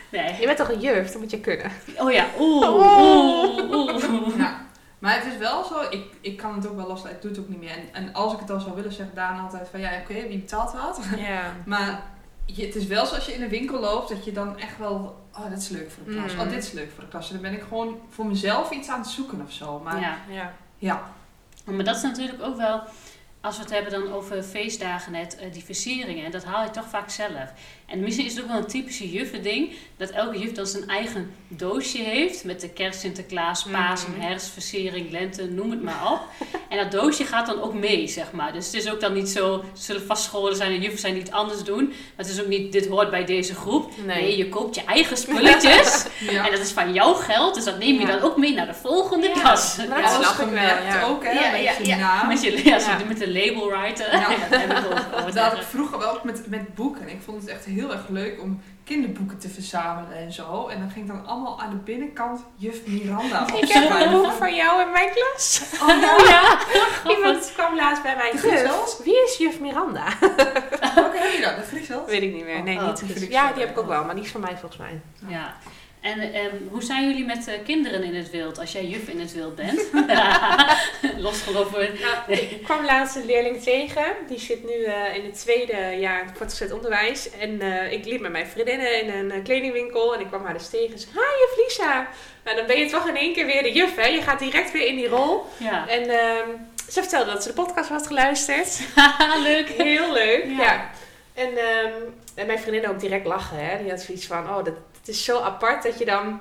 Nee. 0.10 0.40
Je 0.40 0.46
bent 0.46 0.58
toch 0.58 0.70
een 0.72 0.80
juf? 0.80 1.12
Dat 1.12 1.22
moet 1.22 1.32
je 1.32 1.40
kunnen. 1.40 1.72
Oh 1.98 2.12
ja, 2.12 2.26
oeh, 2.40 2.70
Oh. 2.70 3.58
oeh, 3.58 4.12
oeh. 4.12 4.38
Ja. 4.38 4.65
Maar 5.06 5.16
het 5.16 5.34
is 5.34 5.38
wel 5.38 5.64
zo, 5.64 5.82
ik, 5.90 6.06
ik 6.22 6.38
kan 6.38 6.56
het 6.56 6.68
ook 6.68 6.76
wel 6.76 6.88
loslaten, 6.88 7.16
ik 7.16 7.22
doe 7.22 7.32
het 7.32 7.40
ook 7.40 7.50
niet 7.50 7.60
meer. 7.60 7.70
En, 7.70 7.94
en 7.94 8.14
als 8.14 8.34
ik 8.34 8.40
het 8.40 8.48
dan 8.48 8.62
zou 8.62 8.76
willen, 8.76 8.92
zegt 8.92 9.16
Daan 9.16 9.40
altijd 9.40 9.68
van 9.70 9.80
ja, 9.80 10.00
oké, 10.02 10.28
wie 10.28 10.40
betaalt 10.40 10.74
wat? 10.74 11.00
Ja. 11.18 11.54
Maar 11.66 12.04
je, 12.46 12.66
het 12.66 12.76
is 12.76 12.86
wel 12.86 13.06
zo 13.06 13.16
als 13.16 13.26
je 13.26 13.34
in 13.34 13.42
een 13.42 13.50
winkel 13.50 13.80
loopt, 13.80 14.10
dat 14.10 14.26
je 14.26 14.32
dan 14.32 14.60
echt 14.60 14.78
wel, 14.78 15.26
oh, 15.34 15.50
dit 15.50 15.58
is 15.58 15.70
leuk 15.70 15.92
voor 15.92 16.04
de 16.04 16.12
klas. 16.12 16.34
Mm. 16.34 16.40
Oh, 16.40 16.50
dit 16.50 16.64
is 16.64 16.72
leuk 16.72 16.92
voor 16.92 17.04
de 17.04 17.10
klas. 17.10 17.28
En 17.28 17.34
dan 17.34 17.42
ben 17.42 17.54
ik 17.54 17.62
gewoon 17.68 18.00
voor 18.10 18.26
mezelf 18.26 18.72
iets 18.72 18.90
aan 18.90 19.00
het 19.00 19.10
zoeken 19.10 19.42
of 19.42 19.52
zo. 19.52 19.80
Maar 19.80 20.00
ja, 20.00 20.18
Ja. 20.30 20.54
Ja. 20.78 21.04
Maar 21.66 21.84
dat 21.84 21.96
is 21.96 22.02
natuurlijk 22.02 22.44
ook 22.44 22.58
wel, 22.58 22.82
als 23.46 23.56
we 23.58 23.62
het 23.64 23.72
hebben 23.72 23.92
dan 23.92 24.14
over 24.14 24.44
feestdagen 24.44 25.12
net, 25.12 25.38
eh, 25.40 25.46
die 25.54 25.64
versieringen, 25.64 26.32
dat 26.32 26.44
haal 26.44 26.64
je 26.64 26.70
toch 26.70 26.90
vaak 26.90 27.10
zelf. 27.10 27.52
En 27.86 28.00
misschien 28.00 28.26
is 28.26 28.34
het 28.34 28.42
ook 28.44 28.48
wel 28.50 28.58
een 28.58 28.66
typische 28.68 29.12
juffending, 29.12 29.72
dat 29.98 30.10
elke 30.10 30.38
juf 30.40 30.52
dan 30.52 30.66
zijn 30.66 30.88
eigen 30.90 31.32
doosje 31.48 31.98
heeft, 31.98 32.44
met 32.44 32.62
de 32.62 32.70
kerst, 32.70 33.00
Sinterklaas, 33.00 33.64
Pasen, 33.72 34.12
Mhm. 34.12 34.22
herfst, 34.22 34.48
versiering, 34.50 35.12
lente, 35.12 35.46
noem 35.46 35.72
het 35.72 35.84
maar 35.84 36.12
op. 36.12 36.20
en 36.70 36.78
dat 36.78 36.92
doosje 36.92 37.26
gaat 37.26 37.46
dan 37.46 37.62
ook 37.62 37.74
mee, 37.74 38.08
zeg 38.08 38.32
maar. 38.32 38.54
Dus 38.54 38.66
het 38.66 38.74
is 38.76 38.90
ook 38.92 39.00
dan 39.02 39.14
niet 39.14 39.30
zo, 39.30 39.54
er 39.58 39.64
zullen 39.74 40.02
vast 40.06 40.24
scholen 40.24 40.56
zijn 40.56 40.72
en 40.72 40.82
juffen 40.82 41.00
zijn 41.00 41.14
die 41.14 41.24
het 41.24 41.32
anders 41.32 41.64
doen. 41.64 41.88
Maar 41.88 42.26
het 42.26 42.30
is 42.30 42.42
ook 42.42 42.48
niet, 42.48 42.72
dit 42.72 42.88
hoort 42.88 43.10
bij 43.10 43.26
deze 43.26 43.56
groep. 43.56 43.92
Nee. 44.06 44.22
Nee, 44.22 44.38
je 44.38 44.50
koopt 44.50 44.76
je 44.76 44.84
eigen 44.84 45.18
spulletjes. 45.18 46.06
ja. 46.32 46.46
En 46.46 46.52
dat 46.52 46.60
is 46.60 46.72
van 46.72 46.94
jouw 46.94 47.14
geld, 47.14 47.56
dus 47.56 47.64
dat 47.64 47.78
neem 47.80 47.94
je 48.00 48.06
Ja. 48.08 48.12
dan 48.14 48.22
ook 48.22 48.38
mee 48.38 48.54
naar 48.54 48.68
de 48.68 48.74
volgende 48.74 49.28
Ja. 49.28 49.34
klas. 49.34 49.76
Dat 49.76 49.88
snap 50.10 50.48
ik 50.48 50.54
wel, 50.54 51.10
ook, 51.10 51.24
hè, 51.24 51.32
Ja, 51.32 51.52
met 51.52 51.62
ja, 51.62 51.72
je 51.82 51.86
ja. 51.88 51.98
naam. 51.98 52.28
Met, 52.28 52.42
je, 52.44 52.62
ja, 52.64 52.80
zo 52.80 52.90
Ja. 52.90 52.98
met 53.08 53.18
de 53.18 53.28
label 53.44 53.70
writer. 53.70 54.12
Ja. 54.16 54.28
dat. 54.82 55.34
Dat 55.34 55.38
had 55.38 55.54
ik 55.54 55.64
vroeger 55.64 56.00
wel 56.00 56.10
ook 56.14 56.24
met, 56.24 56.48
met 56.48 56.76
boeken. 56.76 57.10
Ik 57.10 57.22
vond 57.26 57.42
het 57.42 57.50
echt 57.50 57.66
heel 57.66 57.92
erg 57.92 58.08
leuk 58.08 58.42
om 58.42 58.62
kinderboeken 58.84 59.38
te 59.38 59.50
verzamelen 59.50 60.18
en 60.18 60.32
zo. 60.34 60.68
En 60.68 60.80
dan 60.80 60.90
ging 60.90 61.08
dan 61.08 61.26
allemaal 61.26 61.62
aan 61.62 61.70
de 61.70 61.76
binnenkant 61.76 62.44
juf 62.56 62.86
Miranda 62.86 63.48
Ik 63.54 63.68
heb 63.68 63.90
een 63.90 64.12
boek 64.12 64.32
van 64.32 64.56
jou 64.56 64.82
in 64.82 64.92
mijn 64.92 65.10
klas. 65.14 65.62
Oh 65.82 65.88
ja, 65.88 66.16
ja, 66.34 66.58
Iemand 67.16 67.52
kwam 67.54 67.76
laatst 67.76 68.04
bij 68.04 68.30
juf. 68.32 68.42
Griezels? 68.42 69.00
Wie 69.04 69.24
is 69.24 69.38
juf 69.38 69.60
Miranda? 69.60 70.04
welke 70.96 71.18
heb 71.18 71.32
je 71.32 71.42
dan? 71.42 71.56
De 71.56 71.62
Friesel? 71.68 72.06
Weet 72.06 72.22
ik 72.22 72.34
niet 72.34 72.46
meer. 72.46 72.64
Nee, 72.64 72.78
Oh, 72.78 72.88
niet 72.88 73.20
de 73.20 73.30
Ja, 73.30 73.52
die 73.52 73.62
heb 73.62 73.72
ik 73.72 73.80
ook 73.80 73.88
wel, 73.88 74.04
maar 74.06 74.16
die 74.16 74.24
is 74.24 74.32
van 74.32 74.42
mij 74.42 74.58
volgens 74.58 74.78
mij. 74.78 75.02
ja. 75.28 75.56
En 76.06 76.34
ehm, 76.34 76.56
hoe 76.70 76.84
zijn 76.84 77.08
jullie 77.08 77.26
met 77.26 77.48
eh, 77.48 77.54
kinderen 77.64 78.04
in 78.04 78.16
het 78.16 78.30
wild 78.30 78.60
als 78.60 78.72
jij 78.72 78.86
juf 78.86 79.08
in 79.08 79.20
het 79.20 79.34
wild 79.34 79.56
bent? 79.56 79.82
Losgelopen. 81.26 81.90
Nou, 82.00 82.40
ik 82.42 82.64
kwam 82.64 82.86
laatst 82.86 83.16
een 83.16 83.26
leerling 83.26 83.62
tegen. 83.64 84.04
Die 84.28 84.40
zit 84.40 84.64
nu 84.64 84.84
eh, 84.84 85.16
in 85.16 85.26
het 85.26 85.40
tweede 85.40 85.98
jaar 86.00 86.26
voortgezet 86.36 86.72
onderwijs. 86.72 87.30
En 87.30 87.62
eh, 87.62 87.92
ik 87.92 88.06
liep 88.06 88.22
met 88.22 88.32
mijn 88.32 88.48
vriendinnen 88.48 89.02
in 89.04 89.30
een 89.32 89.44
kledingwinkel. 89.44 90.14
En 90.14 90.20
ik 90.20 90.28
kwam 90.28 90.44
haar 90.44 90.54
dus 90.54 90.70
tegen. 90.70 90.92
en 90.94 91.00
Ze 91.00 91.08
zei, 91.14 91.26
hi 91.26 91.32
juf 91.40 91.66
Lisa. 91.68 92.08
Nou, 92.44 92.58
dan 92.58 92.66
ben 92.66 92.80
je 92.80 92.90
toch 92.90 93.08
in 93.08 93.16
één 93.16 93.34
keer 93.34 93.46
weer 93.46 93.64
de 93.64 93.72
juf, 93.72 93.96
hè. 93.96 94.06
Je 94.06 94.22
gaat 94.22 94.40
direct 94.40 94.72
weer 94.72 94.88
in 94.88 94.96
die 94.96 95.08
rol. 95.08 95.46
Ja. 95.58 95.88
En 95.88 96.10
ehm, 96.10 96.50
ze 96.90 97.02
vertelde 97.02 97.32
dat 97.32 97.44
ze 97.44 97.48
de 97.50 97.62
podcast 97.62 97.90
had 97.90 98.08
geluisterd. 98.08 98.80
Leuk. 99.44 99.68
Heel 99.70 100.14
leuk, 100.14 100.46
Ja. 100.46 100.64
ja. 100.64 100.90
En, 101.34 101.58
ehm, 101.58 101.92
en 102.36 102.46
mijn 102.46 102.60
vriendin 102.60 102.90
ook 102.90 103.00
direct 103.00 103.26
lachen, 103.26 103.58
hè. 103.66 103.78
Die 103.82 103.90
had 103.90 104.02
zoiets 104.02 104.26
van, 104.26 104.50
oh, 104.50 104.64
dat, 104.64 104.74
het 105.06 105.16
is 105.16 105.24
zo 105.24 105.40
apart 105.40 105.84
dat 105.84 106.00
je 106.00 106.06
dan... 106.06 106.40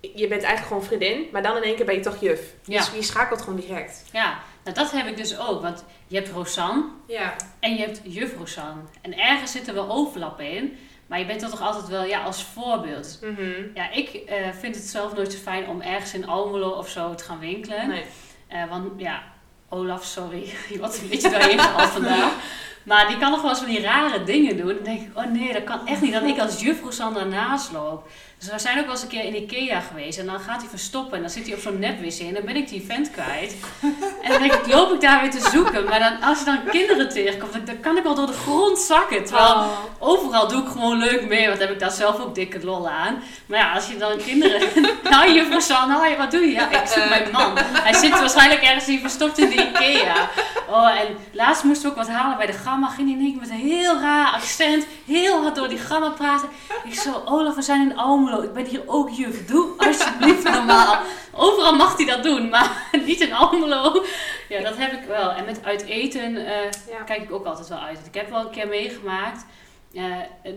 Je 0.00 0.28
bent 0.28 0.42
eigenlijk 0.42 0.66
gewoon 0.66 0.84
vriendin, 0.84 1.26
maar 1.32 1.42
dan 1.42 1.56
in 1.56 1.62
één 1.62 1.76
keer 1.76 1.84
ben 1.84 1.94
je 1.94 2.00
toch 2.00 2.20
juf. 2.20 2.40
Ja. 2.64 2.78
Dus 2.78 2.90
je 2.94 3.02
schakelt 3.02 3.42
gewoon 3.42 3.60
direct. 3.60 4.04
Ja, 4.12 4.38
nou 4.64 4.76
dat 4.76 4.90
heb 4.90 5.06
ik 5.06 5.16
dus 5.16 5.38
ook. 5.38 5.62
Want 5.62 5.84
je 6.06 6.16
hebt 6.16 6.28
Rosanne 6.30 6.84
Ja. 7.06 7.34
en 7.60 7.74
je 7.74 7.80
hebt 7.80 8.00
juf 8.04 8.36
Rosanne. 8.36 8.80
En 9.00 9.18
ergens 9.18 9.52
zit 9.52 9.68
er 9.68 9.74
wel 9.74 9.90
overlap 9.90 10.40
in. 10.40 10.78
Maar 11.06 11.18
je 11.18 11.26
bent 11.26 11.42
er 11.42 11.50
toch 11.50 11.60
altijd 11.60 11.88
wel 11.88 12.04
ja, 12.04 12.22
als 12.22 12.42
voorbeeld. 12.44 13.18
Mhm. 13.22 13.50
Ja, 13.74 13.90
ik 13.90 14.14
eh, 14.14 14.36
vind 14.60 14.74
het 14.74 14.84
zelf 14.84 15.14
nooit 15.14 15.32
zo 15.32 15.38
fijn 15.38 15.68
om 15.68 15.80
ergens 15.80 16.14
in 16.14 16.26
Almelo 16.26 16.70
of 16.70 16.88
zo 16.88 17.14
te 17.14 17.24
gaan 17.24 17.38
winkelen. 17.38 17.88
Nee. 17.88 18.04
Eh, 18.48 18.68
want 18.68 18.92
ja, 18.96 19.22
Olaf, 19.68 20.04
sorry, 20.04 20.52
je 20.72 20.78
wordt 20.78 21.00
een 21.00 21.08
beetje 21.08 21.30
doorheen 21.30 21.58
gehaald 21.58 21.90
vandaag. 21.90 22.32
Maar 22.86 23.06
die 23.06 23.18
kan 23.18 23.30
nog 23.30 23.40
wel 23.40 23.50
eens 23.50 23.58
van 23.58 23.68
die 23.68 23.80
rare 23.80 24.22
dingen 24.24 24.56
doen. 24.56 24.74
Dan 24.74 24.84
denk 24.84 25.00
ik, 25.00 25.18
oh 25.18 25.24
nee, 25.24 25.52
dat 25.52 25.64
kan 25.64 25.86
echt 25.86 26.00
niet. 26.00 26.12
Dat 26.12 26.22
ik 26.22 26.38
als 26.38 26.60
juf 26.60 26.82
Rosanne 26.82 27.18
daarnaast 27.18 27.72
loop. 27.72 28.08
Dus 28.38 28.50
we 28.50 28.58
zijn 28.58 28.78
ook 28.78 28.84
wel 28.84 28.92
eens 28.94 29.02
een 29.02 29.08
keer 29.08 29.24
in 29.24 29.34
Ikea 29.36 29.80
geweest. 29.80 30.18
En 30.18 30.26
dan 30.26 30.40
gaat 30.40 30.60
hij 30.60 30.68
verstoppen. 30.70 31.14
En 31.16 31.20
dan 31.20 31.30
zit 31.30 31.46
hij 31.46 31.54
op 31.54 31.60
zo'n 31.60 31.78
nepwc. 31.78 32.18
En 32.20 32.34
dan 32.34 32.44
ben 32.44 32.56
ik 32.56 32.68
die 32.68 32.84
vent 32.88 33.10
kwijt. 33.10 33.56
En 34.22 34.30
dan 34.30 34.40
denk 34.40 34.52
ik, 34.52 34.66
loop 34.72 34.92
ik 34.92 35.00
daar 35.00 35.20
weer 35.20 35.30
te 35.30 35.48
zoeken. 35.52 35.84
Maar 35.84 35.98
dan, 35.98 36.22
als 36.28 36.38
je 36.38 36.44
dan 36.44 36.58
kinderen 36.70 37.08
tegenkomt, 37.08 37.66
dan- 37.66 37.80
kan 37.80 37.96
ik 37.96 38.02
wel 38.02 38.14
door 38.14 38.26
de 38.26 38.32
grond 38.32 38.78
zakken. 38.78 39.24
Terwijl 39.24 39.54
Oh. 39.54 39.66
overal 39.98 40.48
doe 40.48 40.62
ik 40.62 40.68
gewoon 40.68 40.98
leuk 40.98 41.26
mee. 41.28 41.46
Want 41.48 41.58
heb 41.60 41.70
ik 41.70 41.78
daar 41.78 41.90
zelf 41.90 42.20
ook 42.20 42.34
dikke 42.34 42.64
lol 42.64 42.88
aan. 42.88 43.22
Maar 43.46 43.58
ja, 43.58 43.72
als 43.72 43.86
je 43.86 43.96
dan 43.96 44.16
kinderen... 44.16 44.68
Nou, 45.10 45.32
juffrouw 45.32 45.60
San, 45.60 45.90
hoi, 45.90 46.16
wat 46.16 46.30
doe 46.30 46.40
je? 46.40 46.50
Ja, 46.52 46.70
ik 46.70 46.86
zoek 46.86 47.08
mijn 47.08 47.28
man. 47.32 47.52
Hij 47.58 47.92
zit 47.94 48.10
waarschijnlijk 48.10 48.62
ergens 48.62 48.86
hier 48.86 49.00
verstopt 49.00 49.38
in 49.38 49.48
de 49.48 49.54
Ikea. 49.54 50.28
Oh, 50.68 50.98
en 51.00 51.06
laatst 51.32 51.62
moesten 51.64 51.84
we 51.84 51.90
ook 51.90 52.06
wat 52.06 52.14
halen 52.16 52.36
bij 52.36 52.46
de 52.46 52.52
Gamma. 52.52 52.88
Ging 52.88 53.08
hij 53.08 53.16
in 53.18 53.22
één 53.24 53.30
keer 53.32 53.40
met 53.40 53.50
een 53.50 53.68
heel 53.68 54.00
raar 54.00 54.32
accent 54.32 54.86
heel 55.06 55.42
hard 55.42 55.54
door 55.54 55.68
die 55.68 55.78
Gamma 55.78 56.08
praten. 56.08 56.48
Ik 56.84 56.94
zo, 56.94 57.22
Olaf, 57.24 57.54
we 57.54 57.62
zijn 57.62 57.80
in 57.90 57.98
Almelo. 58.26 58.42
Ik 58.42 58.52
ben 58.52 58.64
hier 58.64 58.82
ook 58.86 59.10
juf. 59.10 59.46
Doe 59.46 59.68
alsjeblieft 59.78 60.42
normaal. 60.42 60.98
Overal 61.32 61.74
mag 61.76 61.96
hij 61.96 62.06
dat 62.06 62.22
doen, 62.22 62.48
maar 62.48 62.82
niet 63.06 63.20
in 63.20 63.32
Almelo. 63.32 64.04
Ja, 64.48 64.60
dat 64.62 64.76
heb 64.76 64.92
ik 64.92 65.04
wel. 65.08 65.30
En 65.32 65.44
met 65.44 65.60
uit 65.64 65.84
eten 65.84 66.36
eh, 66.46 66.62
Ja. 66.90 67.02
kijk 67.06 67.22
ik 67.22 67.32
ook 67.32 67.46
altijd 67.46 67.68
wel 67.68 67.78
uit. 67.78 67.98
Ik 68.06 68.14
heb 68.14 68.30
wel 68.30 68.40
een 68.40 68.50
keer 68.50 68.68
meegemaakt. 68.68 69.44
eh, 69.94 70.02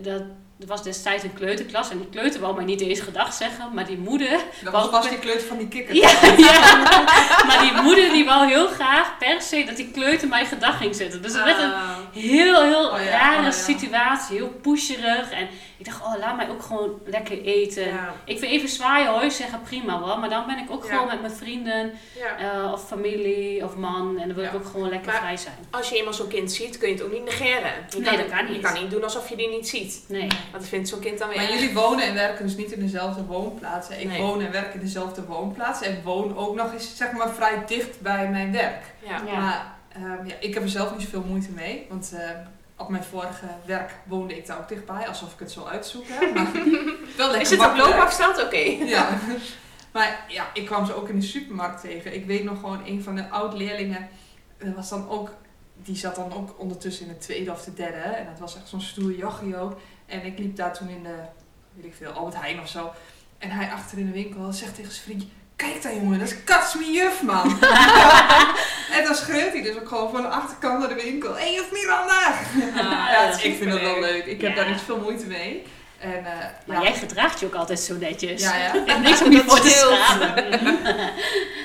dat, 0.02 0.22
er 0.60 0.66
was 0.66 0.82
destijds 0.82 1.24
een 1.24 1.32
kleuterklas. 1.32 1.90
En 1.90 1.98
die 1.98 2.08
kleuter 2.08 2.40
wou 2.40 2.54
mij 2.54 2.64
niet 2.64 2.80
eens 2.80 3.00
gedag 3.00 3.32
zeggen. 3.32 3.74
Maar 3.74 3.86
die 3.86 3.98
moeder... 3.98 4.30
Dat 4.62 4.72
Wou- 4.72 4.84
was 4.90 4.94
vast 4.94 5.08
die 5.08 5.18
kleuter 5.18 5.46
van 5.46 5.56
die 5.58 5.68
kikker. 5.68 5.94
Ja, 5.94 6.10
ja. 6.36 6.78
Maar 7.46 7.58
die 7.60 7.82
moeder 7.82 8.12
die 8.12 8.24
wou 8.24 8.46
heel 8.48 8.66
graag 8.66 9.18
per 9.18 9.42
se 9.42 9.64
dat 9.66 9.76
die 9.76 9.90
kleuter 9.90 10.28
mij 10.28 10.46
gedag 10.46 10.76
ging 10.78 10.94
zetten. 10.94 11.22
Dus 11.22 11.32
het 11.32 11.44
werd 11.44 11.58
een 11.58 11.72
Ah. 11.72 11.88
heel, 12.12 12.62
heel 12.62 12.88
Oh 12.90 12.98
ja, 13.04 13.10
rare 13.10 13.38
oh 13.38 13.44
ja. 13.44 13.50
situatie. 13.50 14.36
Heel 14.36 14.58
pusherig. 14.62 15.30
En 15.30 15.48
Ik 15.80 15.86
dacht, 15.86 16.02
oh, 16.02 16.14
laat 16.18 16.36
mij 16.36 16.48
ook 16.50 16.62
gewoon 16.62 17.00
lekker 17.04 17.42
eten. 17.42 17.86
Ja. 17.88 18.14
Ik 18.24 18.38
vind 18.38 18.52
even 18.52 18.68
zwaaien 18.68 19.08
hoor, 19.20 19.30
zeggen 19.30 19.60
prima 19.62 20.00
wel. 20.00 20.18
Maar 20.18 20.28
dan 20.28 20.46
ben 20.46 20.58
ik 20.58 20.70
ook 20.70 20.84
Ja. 20.84 20.90
gewoon 20.92 21.06
met 21.06 21.20
mijn 21.20 21.32
vrienden 21.32 21.92
Ja. 22.18 22.36
eh, 22.64 22.72
of 22.72 22.86
familie 22.86 23.64
of 23.64 23.76
man. 23.76 24.18
En 24.18 24.26
dan 24.26 24.36
wil 24.36 24.44
ik 24.44 24.54
ook 24.54 24.66
gewoon 24.66 24.88
lekker 24.88 25.12
Maar- 25.12 25.20
vrij 25.20 25.36
zijn. 25.36 25.54
Als 25.70 25.88
je 25.88 25.96
eenmaal 25.96 26.12
zo'n 26.12 26.28
kind 26.28 26.52
ziet, 26.52 26.78
kun 26.78 26.88
je 26.88 26.94
het 26.94 27.02
ook 27.04 27.12
niet 27.12 27.24
negeren. 27.24 27.72
Je 27.90 28.00
Nee, 28.00 28.16
dat 28.16 28.28
kan 28.28 28.46
Je 28.46 28.52
niet. 28.52 28.60
kan 28.62 28.82
niet 28.82 28.90
doen 28.90 29.02
alsof 29.04 29.28
je 29.28 29.36
die 29.36 29.48
niet 29.48 29.68
ziet. 29.68 30.04
Nee. 30.08 30.20
Want 30.28 30.52
dat 30.52 30.66
vindt 30.68 30.88
zo'n 30.88 31.00
kind 31.00 31.18
dan 31.18 31.28
weer 31.28 31.36
Maar 31.36 31.52
jullie 31.52 31.74
wonen 31.74 32.04
en 32.04 32.14
werken 32.14 32.46
dus 32.46 32.56
niet 32.56 32.72
in 32.72 32.80
dezelfde 32.80 33.24
woonplaatsen. 33.24 34.00
Ik 34.00 34.06
Nee. 34.08 34.20
woon 34.22 34.40
en 34.40 34.52
werk 34.52 34.74
in 34.74 34.80
dezelfde 34.80 35.24
woonplaats 35.24 35.80
en 35.82 36.00
woon 36.04 36.36
ook 36.36 36.54
nog 36.54 36.72
eens 36.72 36.96
zeg 36.96 37.12
maar 37.12 37.30
vrij 37.30 37.62
dicht 37.66 38.00
bij 38.00 38.28
mijn 38.28 38.52
werk. 38.52 38.84
Ja. 39.06 39.20
Ja. 39.26 39.38
Maar 39.40 39.72
ehm, 39.94 40.26
ja, 40.26 40.34
ik 40.40 40.54
heb 40.54 40.62
er 40.62 40.68
zelf 40.68 40.92
niet 40.92 41.02
zoveel 41.02 41.24
moeite 41.28 41.50
mee, 41.50 41.86
want 41.88 42.12
eh, 42.14 42.28
op 42.80 42.88
mijn 42.88 43.04
vorige 43.04 43.46
werk 43.64 43.94
woonde 44.04 44.36
ik 44.36 44.46
daar 44.46 44.58
ook 44.58 44.68
dichtbij, 44.68 45.08
alsof 45.08 45.32
ik 45.32 45.38
het 45.38 45.50
zo 45.50 45.64
uitzoek 45.64 46.04
heb. 46.08 46.34
Maar 46.34 46.52
wel 47.16 47.34
Is 47.34 47.50
het 47.50 47.66
op 47.66 47.76
loopafstand? 47.76 48.42
Oké. 48.42 48.56
Ja. 48.84 49.08
Maar 49.92 50.24
ja, 50.28 50.50
ik 50.54 50.66
kwam 50.66 50.86
ze 50.86 50.94
ook 50.94 51.08
in 51.08 51.20
de 51.20 51.26
supermarkt 51.26 51.80
tegen. 51.80 52.14
Ik 52.14 52.26
weet 52.26 52.44
nog 52.44 52.60
gewoon, 52.60 52.86
een 52.86 53.02
van 53.02 53.14
de 53.14 53.28
oud-leerlingen, 53.28 54.08
dat 54.58 54.74
was 54.74 54.88
dan 54.88 55.08
ook, 55.08 55.30
die 55.76 55.96
zat 55.96 56.14
dan 56.14 56.32
ook 56.32 56.60
ondertussen 56.60 57.06
in 57.06 57.12
de 57.12 57.18
tweede 57.18 57.50
of 57.50 57.64
de 57.64 57.74
derde. 57.74 57.98
En 57.98 58.26
dat 58.26 58.38
was 58.38 58.56
echt 58.56 58.68
zo'n 58.68 58.80
stoer 58.80 59.12
jochie 59.12 59.56
ook. 59.56 59.80
En 60.06 60.24
ik 60.24 60.38
liep 60.38 60.56
daar 60.56 60.74
toen 60.74 60.88
in 60.88 61.02
de, 61.02 61.14
weet 61.72 61.84
ik 61.84 61.94
veel, 61.94 62.10
Albert 62.10 62.40
Heijn 62.40 62.60
of 62.60 62.68
zo. 62.68 62.92
En 63.38 63.50
hij 63.50 63.70
achter 63.72 63.98
in 63.98 64.06
de 64.06 64.12
winkel 64.12 64.52
zegt 64.52 64.74
tegen 64.74 64.92
zijn 64.92 65.04
vriendje, 65.04 65.28
kijk 65.60 65.82
daar 65.82 65.94
jongen, 65.94 66.18
dat 66.18 66.28
is 66.28 66.44
Katsmi 66.44 66.92
juf 66.92 67.22
man. 67.22 67.58
en 68.96 69.04
dan 69.04 69.14
schreeuwt 69.14 69.52
hij 69.52 69.62
dus 69.62 69.78
ook 69.78 69.88
gewoon 69.88 70.10
van 70.10 70.22
de 70.22 70.28
achterkant 70.28 70.78
naar 70.78 70.88
de 70.88 71.02
winkel, 71.02 71.34
hé 71.34 71.40
hey, 71.40 71.52
juf 71.52 71.72
Miranda. 71.72 72.34
Ah, 72.76 73.12
ja, 73.12 73.26
dat 73.26 73.44
ik 73.44 73.56
vind 73.56 73.72
het 73.72 73.82
wel 73.82 74.00
leuk. 74.00 74.24
Ik 74.24 74.40
heb 74.40 74.56
daar 74.56 74.70
niet 74.70 74.80
veel 74.80 75.00
moeite 75.00 75.26
mee. 75.26 75.62
En, 76.00 76.24
eh, 76.24 76.32
Maar 76.66 76.76
ja. 76.76 76.82
jij 76.82 76.92
gedraagt 76.94 77.40
je 77.40 77.46
ook 77.46 77.54
altijd 77.54 77.80
zo 77.80 77.94
netjes. 77.96 78.42
Ja, 78.42 78.56
ja. 78.56 78.72
Hebt 78.86 79.00
niks 79.00 79.22
om 79.22 79.32
je 79.32 79.42
voor 79.46 79.60
te 79.60 79.68
schamen. 79.68 80.60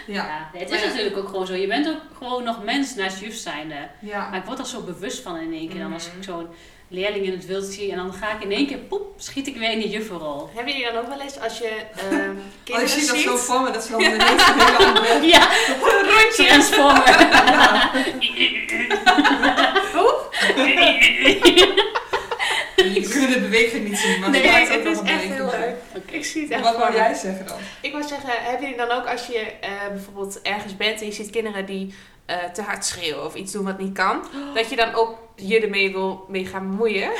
Ja. 0.07 0.47
Ja, 0.53 0.59
het 0.59 0.71
is 0.71 0.81
ja. 0.81 0.87
natuurlijk 0.87 1.17
ook 1.17 1.27
gewoon 1.29 1.45
zo. 1.47 1.53
Je 1.53 1.67
bent 1.67 1.87
ook 1.87 2.01
gewoon 2.17 2.43
nog 2.43 2.63
mens 2.63 2.95
naast 2.95 3.19
juf 3.19 3.35
zijnde. 3.35 3.75
ja. 3.99 4.27
Maar 4.29 4.39
ik 4.39 4.45
word 4.45 4.59
er 4.59 4.65
zo 4.65 4.81
bewust 4.81 5.21
van 5.23 5.37
in 5.37 5.53
één 5.53 5.69
keer. 5.69 5.79
Dan 5.79 5.93
als 5.93 6.07
Mhm. 6.07 6.17
ik 6.17 6.23
zo'n 6.23 6.47
leerling 6.87 7.25
in 7.25 7.31
het 7.31 7.45
wild 7.45 7.65
zie 7.65 7.91
en 7.91 7.97
dan 7.97 8.13
ga 8.13 8.31
ik 8.35 8.43
in 8.43 8.51
één 8.51 8.67
keer, 8.67 8.77
poep, 8.77 9.13
schiet 9.17 9.47
ik 9.47 9.57
weer 9.57 9.71
in 9.71 9.79
die 9.79 9.89
juffenrol. 9.89 10.49
Hebben 10.55 10.73
jullie 10.73 10.91
dan 10.91 11.01
ook 11.01 11.07
wel 11.09 11.21
eens 11.21 11.39
als 11.39 11.57
je 11.57 11.69
ehm 11.95 12.13
Oh, 12.29 12.35
kinderen 12.63 12.89
ik 12.89 13.03
zie 13.03 13.07
dat 13.07 13.17
zo 13.17 13.37
voor 13.37 13.61
me, 13.61 13.71
dat 13.71 13.83
is 13.83 13.89
wel 13.89 13.99
een 13.99 14.21
hele 14.21 14.43
andere... 14.85 15.25
Ja, 15.27 15.49
Een 15.51 16.09
rondje. 16.09 16.45
transformer. 16.45 17.33
Je 22.93 23.09
kunt 23.09 23.33
de 23.33 23.39
beweging 23.39 23.87
niet 23.89 23.97
zien, 23.97 24.19
maar 24.19 24.29
Nee, 24.29 24.47
het 24.47 24.69
het 24.69 24.85
is 24.85 24.97
een 24.99 25.05
echt 25.05 25.27
beweging. 25.27 25.33
heel 25.33 25.59
leuk. 25.59 26.03
Ik 26.11 26.25
zie 26.25 26.41
het 26.41 26.51
echt 26.51 26.63
Wat 26.63 26.77
wou 26.77 26.93
jij 26.93 27.13
zeggen 27.13 27.45
dan? 27.45 27.57
Ik 27.81 27.91
wou 27.91 28.03
zeggen, 28.07 28.29
hebben 28.29 28.61
jullie 28.61 28.77
dan 28.87 28.91
ook 28.91 29.05
als 29.07 29.25
je 29.27 29.39
eh, 29.61 29.69
bijvoorbeeld 29.89 30.41
ergens 30.41 30.77
bent 30.77 30.99
en 30.99 31.05
je 31.05 31.11
ziet 31.13 31.29
kinderen 31.29 31.65
die 31.65 31.93
eh, 32.25 32.37
te 32.53 32.61
hard 32.61 32.85
schreeuwen 32.85 33.25
of 33.25 33.35
iets 33.35 33.51
doen 33.51 33.65
wat 33.65 33.77
niet 33.79 33.93
kan, 33.93 34.23
dat 34.53 34.69
je 34.69 34.75
dan 34.75 34.93
ook 34.93 35.17
je 35.35 35.59
ermee 35.61 35.91
wil 35.91 36.25
mee 36.27 36.45
gaan 36.45 36.69
bemoeien? 36.69 37.11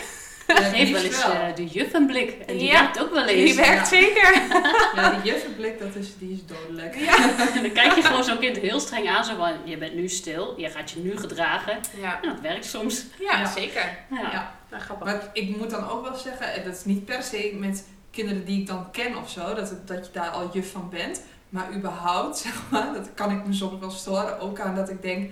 Geef 0.47 0.91
wel 0.95 1.01
eens 1.03 1.21
eh, 1.21 1.55
de 1.55 1.65
juf 1.65 1.93
een 1.93 2.05
blik. 2.05 2.29
En 2.47 2.57
die 2.57 2.67
Ja. 2.67 2.79
werkt 2.81 3.01
ook 3.01 3.13
wel 3.13 3.25
eens. 3.25 3.45
Die 3.51 3.55
werkt 3.55 3.89
ja. 3.89 3.97
zeker. 3.97 4.41
Ja, 4.95 5.09
die 5.21 5.31
juffenblik, 5.31 5.79
dat 5.79 5.95
is, 5.95 6.07
die 6.17 6.31
is 6.31 6.45
dodelijk. 6.45 6.95
Ja. 6.95 7.15
En 7.55 7.61
dan 7.61 7.71
kijk 7.71 7.95
je 7.95 8.01
gewoon 8.03 8.23
zo'n 8.23 8.37
kind 8.39 8.57
heel 8.57 8.79
streng 8.79 9.09
aan. 9.09 9.25
Zo 9.25 9.35
van, 9.35 9.53
je 9.63 9.77
bent 9.77 9.95
nu 9.95 10.07
stil. 10.09 10.53
Je 10.57 10.69
gaat 10.69 10.91
je 10.91 10.99
nu 10.99 11.17
gedragen. 11.17 11.79
Ja, 12.01 12.19
En 12.21 12.29
dat 12.29 12.39
werkt 12.41 12.65
soms. 12.65 13.05
ja, 13.19 13.39
Ja. 13.39 13.45
zeker. 13.45 13.97
Ja. 14.09 14.19
Ja. 14.31 14.53
Nou, 14.69 14.83
grappig. 14.83 15.07
Maar 15.07 15.29
ik 15.33 15.57
moet 15.57 15.69
dan 15.69 15.89
ook 15.89 16.07
wel 16.07 16.17
zeggen, 16.17 16.53
en 16.53 16.63
dat 16.63 16.73
is 16.75 16.85
niet 16.85 17.05
per 17.05 17.23
se 17.23 17.55
met 17.59 17.87
kinderen 18.11 18.45
die 18.45 18.59
ik 18.61 18.67
dan 18.67 18.91
ken 18.91 19.17
of 19.17 19.29
zo, 19.29 19.53
dat, 19.53 19.69
het, 19.69 19.87
dat 19.87 20.05
je 20.05 20.11
daar 20.11 20.29
al 20.29 20.49
juf 20.53 20.71
van 20.71 20.89
bent. 20.89 21.21
Maar 21.49 21.67
überhaupt, 21.75 22.37
zeg 22.37 22.53
maar, 22.69 22.93
dat 22.93 23.09
kan 23.13 23.31
ik 23.31 23.45
me 23.45 23.53
soms 23.53 23.79
wel 23.79 23.89
storen. 23.91 24.39
Ook 24.39 24.59
aan 24.59 24.75
dat 24.75 24.89
ik 24.89 25.01
denk, 25.01 25.31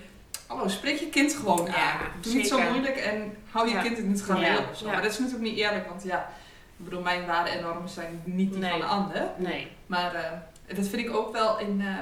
hallo, 0.54 0.68
spreek 0.68 0.98
je 1.00 1.10
kind 1.10 1.34
gewoon 1.34 1.66
Ja, 1.66 1.92
aan. 1.92 2.00
Doe 2.22 2.34
niet 2.34 2.48
zo 2.48 2.62
moeilijk 2.72 2.96
en 2.96 3.36
hou 3.52 3.68
je 3.68 3.74
Ja. 3.74 3.82
kind 3.82 3.98
in 3.98 4.12
het 4.12 4.24
Ja. 4.28 4.58
of 4.72 4.78
zo. 4.78 4.86
Ja. 4.86 4.92
Maar 4.92 5.02
dat 5.02 5.12
is 5.12 5.20
natuurlijk 5.20 5.46
niet 5.50 5.58
eerlijk, 5.58 5.88
want 5.88 6.04
ja, 6.04 6.18
ik 6.78 6.86
bedoel, 6.86 7.02
mijn 7.02 7.26
waarden 7.26 7.54
en 7.54 7.62
normen 7.62 7.90
zijn 7.90 8.22
niet 8.24 8.52
die 8.52 8.60
Nee. 8.62 8.70
van 8.70 8.80
de 8.80 8.86
ander. 8.86 9.28
Nee. 9.38 9.68
Maar 9.86 10.14
eh, 10.16 10.32
dat 10.76 10.88
vind 10.88 11.08
ik 11.08 11.16
ook 11.16 11.32
wel 11.32 11.60
in, 11.60 11.82
eh, 11.82 11.98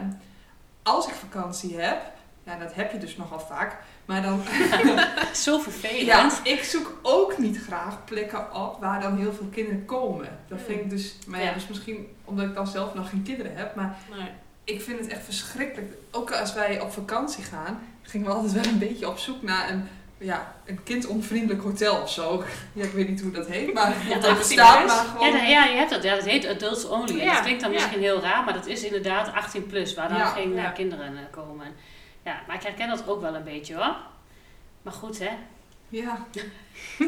als 0.83 1.07
ik 1.07 1.13
vakantie 1.13 1.79
heb, 1.79 2.01
ja, 2.43 2.57
dat 2.57 2.73
heb 2.73 2.91
je 2.91 2.97
dus 2.97 3.17
nogal 3.17 3.39
vaak. 3.39 3.77
Maar 4.05 4.21
dan, 4.21 4.41
Zo 5.33 5.59
vervelend. 5.59 6.01
ja, 6.05 6.29
ik 6.43 6.63
zoek 6.63 6.99
ook 7.01 7.37
niet 7.37 7.57
graag 7.67 8.03
plekken 8.05 8.55
op 8.55 8.77
waar 8.79 9.01
dan 9.01 9.17
heel 9.17 9.33
veel 9.33 9.45
kinderen 9.51 9.85
komen. 9.85 10.39
Dat 10.47 10.59
vind 10.65 10.79
ik 10.79 10.89
dus, 10.89 11.15
maar 11.27 11.39
ja, 11.39 11.45
Ja. 11.45 11.53
dus 11.53 11.67
misschien 11.67 12.15
omdat 12.25 12.45
ik 12.45 12.53
dan 12.53 12.67
zelf 12.67 12.93
nog 12.93 13.09
geen 13.09 13.23
kinderen 13.23 13.55
heb, 13.55 13.75
maar 13.75 13.97
Nee. 14.17 14.27
Ik 14.63 14.81
vind 14.81 14.99
het 14.99 15.07
echt 15.07 15.23
verschrikkelijk. 15.23 15.93
Ook 16.11 16.31
als 16.31 16.53
wij 16.53 16.81
op 16.81 16.91
vakantie 16.91 17.43
gaan, 17.43 17.83
gingen 18.01 18.27
we 18.27 18.33
altijd 18.33 18.51
wel 18.53 18.73
een 18.73 18.79
beetje 18.79 19.09
op 19.09 19.17
zoek 19.17 19.41
naar 19.41 19.69
een, 19.69 19.87
ja, 20.17 20.55
een 20.65 20.83
kindonvriendelijk 20.83 21.63
hotel 21.63 22.01
of 22.01 22.11
zo. 22.11 22.43
Ja, 22.73 22.83
ik 22.83 22.91
weet 22.91 23.09
niet 23.09 23.21
hoe 23.21 23.31
dat 23.31 23.47
heet, 23.47 23.73
maar 23.73 23.95
Ja, 24.09 24.13
dat 24.19 24.23
18 24.29 24.37
bestaat 24.37 24.77
plus. 24.77 24.87
maar 24.95 25.03
Ja, 25.05 25.11
gewoon. 25.11 25.31
dat- 25.31 25.47
ja, 25.49 25.65
je 25.65 25.75
hebt 25.77 25.89
dat. 25.89 26.03
Ja, 26.03 26.15
dat 26.15 26.25
heet 26.25 26.47
adults 26.47 26.85
only. 26.87 27.19
En 27.19 27.25
Ja, 27.25 27.33
dat 27.33 27.41
klinkt 27.43 27.61
dan 27.61 27.71
ja. 27.71 27.75
misschien 27.77 28.01
heel 28.01 28.19
raar, 28.21 28.43
maar 28.43 28.53
dat 28.53 28.65
is 28.67 28.83
inderdaad 28.83 29.33
18 29.33 29.65
plus, 29.67 29.93
waar 29.93 30.09
dan 30.09 30.17
Ja, 30.17 30.25
geen 30.25 30.57
eh, 30.57 30.63
ja. 30.63 30.69
kinderen 30.69 31.17
eh, 31.17 31.23
komen. 31.31 31.67
Ja, 32.25 32.41
maar 32.47 32.55
ik 32.55 32.61
herken 32.63 32.87
dat 32.87 33.07
ook 33.07 33.21
wel 33.21 33.35
een 33.35 33.43
beetje 33.43 33.75
hoor. 33.75 33.95
Maar 34.81 34.93
goed 34.93 35.19
hè. 35.19 35.29
Ja. 35.91 36.25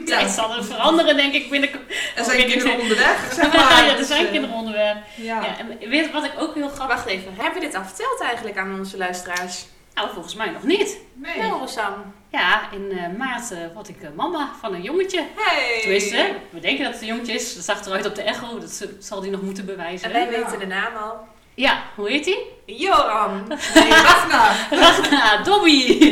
Ja, 0.06 0.18
het 0.20 0.32
zal 0.32 0.56
er 0.56 0.64
veranderen 0.64 1.16
denk 1.16 1.34
ik 1.34 1.50
binnen. 1.50 1.70
Er 2.16 2.24
zijn 2.24 2.48
kinderen 2.48 2.80
onderweg, 2.80 3.30
zeg 3.34 3.54
maar. 3.54 3.86
ja, 3.86 3.98
er 3.98 4.04
zijn 4.06 4.32
kinderen 4.32 4.56
onderweg. 4.56 4.96
Ja. 5.16 5.42
Ja, 5.44 5.58
en 5.58 5.90
weet 5.90 6.12
wat 6.12 6.24
ik 6.24 6.32
ook 6.40 6.54
heel 6.56 6.70
grappig... 6.70 6.96
Wacht 6.96 7.08
even, 7.08 7.34
hebben 7.36 7.54
we 7.62 7.66
dit 7.68 7.76
al 7.76 7.84
verteld 7.84 8.22
eigenlijk 8.22 8.58
aan 8.58 8.80
onze 8.80 8.98
luisteraars? 8.98 9.66
Nou, 9.94 10.10
volgens 10.14 10.36
mij 10.36 10.50
nog 10.50 10.64
niet. 10.64 10.98
Nee. 11.14 11.38
Nou, 11.38 11.60
Rosanne. 11.60 11.98
Ja, 12.32 12.72
in 12.72 12.92
eh, 12.92 13.18
maart 13.18 13.52
eh, 13.52 13.58
word 13.74 13.90
ik 13.90 14.02
eh, 14.02 14.10
mama 14.16 14.52
van 14.62 14.74
een 14.74 14.82
jongetje. 14.82 15.24
Hey! 15.36 15.80
Tenminste, 15.82 16.36
we 16.50 16.60
denken 16.60 16.84
dat 16.84 16.94
het 16.94 17.02
een 17.02 17.08
jongetje 17.08 17.34
is. 17.34 17.56
Dat 17.56 17.64
zag 17.64 17.86
eruit 17.86 18.06
op 18.06 18.16
de 18.16 18.22
echo. 18.22 18.60
Dat 18.60 18.88
zal 19.00 19.22
die 19.22 19.32
nog 19.32 19.42
moeten 19.42 19.66
bewijzen. 19.66 20.08
En 20.08 20.14
wij 20.14 20.32
Ja. 20.32 20.44
weten 20.44 20.60
de 20.60 20.66
naam 20.66 20.96
al. 20.96 21.28
Ja, 21.56 21.84
hoe 21.96 22.10
heet 22.10 22.24
die? 22.24 22.38
Joram. 22.66 23.44
Nee, 23.74 23.90
nou. 23.90 24.52
Ragna, 24.70 25.44
Dobby. 25.44 25.88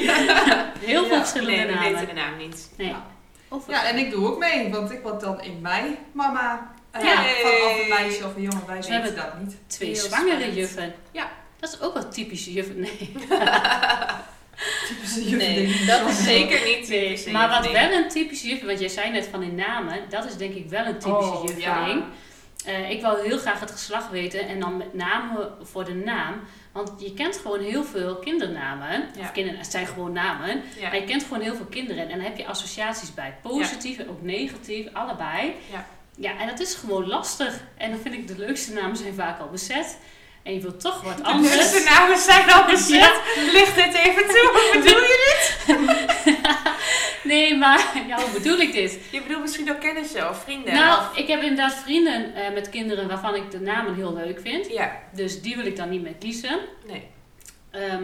Heel 0.90 1.06
veel 1.06 1.16
Ja, 1.16 1.18
verschillende 1.20 1.52
Nee, 1.56 1.66
we 1.68 1.74
namen. 1.74 1.92
weten 1.92 2.08
de 2.08 2.14
naam 2.22 2.38
niet. 2.38 2.70
Nee. 2.78 2.88
Ja. 2.88 3.06
Of- 3.50 3.68
Ja, 3.68 3.84
en 3.86 3.98
ik 3.98 4.12
doe 4.12 4.28
ook 4.28 4.38
mee, 4.40 4.70
want 4.72 4.92
ik 4.92 5.00
word 5.02 5.22
dan 5.22 5.42
in 5.42 5.60
mei 5.62 5.98
mama. 6.12 6.72
Uh, 6.96 7.04
Ja. 7.04 7.16
Van 7.16 7.80
een 7.82 7.90
meisje 7.90 8.26
of 8.26 8.36
een 8.36 8.42
jongen, 8.42 8.64
wij 8.66 8.76
we 8.76 8.82
weten 8.82 8.92
hebben- 8.92 9.16
dat 9.16 9.40
niet. 9.40 9.58
Twee 9.68 9.90
Heel 9.90 9.98
zwangere 10.02 10.30
spannend. 10.30 10.56
juffen. 10.56 10.94
Ja. 11.12 11.30
Dat 11.60 11.74
is 11.74 11.82
ook 11.82 11.94
wel 11.94 12.10
typisch 12.10 12.46
juffen. 12.46 12.80
Nee. 12.80 13.12
Typische 14.88 15.36
Nee, 15.36 15.84
dat 15.86 16.10
is 16.10 16.24
zeker 16.24 16.66
niet 16.66 16.88
nee. 16.90 17.08
typisch. 17.08 17.26
Maar 17.34 17.50
wat 17.50 17.64
Nee. 17.64 17.72
wel 17.74 17.92
een 17.92 18.10
typische 18.10 18.48
juffen, 18.48 18.68
want 18.68 18.80
jij 18.80 18.88
zei 18.90 19.12
net 19.12 19.28
van 19.32 19.44
in 19.44 19.56
namen, 19.56 20.00
dat 20.10 20.26
is 20.26 20.38
denk 20.38 20.54
ik 20.56 20.70
wel 20.70 20.86
een 20.86 21.00
typische 21.00 21.32
Oh, 21.34 21.58
ja. 21.58 21.86
Eh, 22.66 22.90
ik 22.90 23.02
wil 23.02 23.16
heel 23.16 23.38
graag 23.38 23.60
het 23.60 23.72
geslacht 23.72 24.10
weten 24.10 24.48
en 24.48 24.60
dan 24.60 24.78
met 24.78 24.94
name 24.94 25.52
voor 25.62 25.86
de 25.86 25.94
naam. 25.94 26.34
Want 26.72 26.92
je 26.98 27.14
kent 27.14 27.38
gewoon 27.38 27.60
heel 27.60 27.84
veel 27.84 28.16
kindernamen. 28.16 29.10
Ja. 29.16 29.22
Of 29.22 29.32
kinderen, 29.32 29.60
het 29.60 29.72
zijn 29.72 29.88
gewoon 29.88 30.12
namen. 30.12 30.62
Ja. 30.80 30.90
Maar 30.90 31.00
je 31.00 31.06
kent 31.06 31.24
gewoon 31.24 31.42
heel 31.42 31.56
veel 31.56 31.66
kinderen. 31.66 32.10
En 32.10 32.10
dan 32.10 32.26
heb 32.26 32.38
je 32.38 32.48
associaties 32.48 33.14
bij. 33.14 33.38
Positief 33.42 33.98
en 33.98 34.10
ook 34.10 34.22
negatief, 34.22 34.88
allebei. 34.94 35.54
Ja. 35.72 35.86
ja, 36.16 36.40
en 36.40 36.48
dat 36.48 36.60
is 36.60 36.74
gewoon 36.74 37.08
lastig. 37.08 37.64
En 37.78 37.90
dan 37.92 38.00
vind 38.00 38.14
ik 38.16 38.28
de 38.28 38.38
leukste 38.38 38.74
namen 38.74 38.98
zijn 38.98 39.14
vaak 39.14 39.40
al 39.40 39.50
bezet. 39.50 39.98
En 40.44 40.54
je 40.54 40.60
wilt 40.60 40.80
toch 40.80 41.02
wat 41.02 41.24
anders. 41.24 41.72
de 41.72 41.90
namen 41.90 42.18
zijn 42.18 42.52
al 42.52 42.66
bezet. 42.74 43.22
Licht 43.52 43.76
dit 43.76 43.94
even 43.94 44.28
toe. 44.28 44.50
Hoe 44.54 44.82
bedoel 44.82 45.02
je? 45.02 46.70
Nee, 47.24 47.58
maar 47.58 47.92
ja, 48.08 48.16
hoe 48.22 48.32
bedoel 48.32 48.58
ik 48.58 48.74
dit? 48.74 49.00
Je 49.12 49.22
bedoelt 49.22 49.42
misschien 49.42 49.72
ook 49.72 49.80
kennissen 49.80 50.30
of 50.30 50.44
vrienden? 50.44 50.74
Nou, 50.74 51.00
of- 51.00 51.18
ik 51.18 51.28
heb 51.28 51.42
inderdaad 51.42 51.74
vrienden 51.76 52.36
eh, 52.36 52.54
met 52.54 52.70
kinderen 52.70 53.08
waarvan 53.08 53.36
ik 53.36 53.52
de 53.52 53.60
namen 53.60 53.96
heel 53.96 54.14
leuk 54.14 54.40
vind. 54.42 54.72
Ja, 54.72 55.00
Dus 55.14 55.42
die 55.42 55.56
wil 55.56 55.66
ik 55.66 55.76
dan 55.76 55.90
niet 55.90 56.02
meer 56.02 56.16
kiezen. 56.20 56.60
nee. 56.88 57.08
Ehm, 57.72 58.04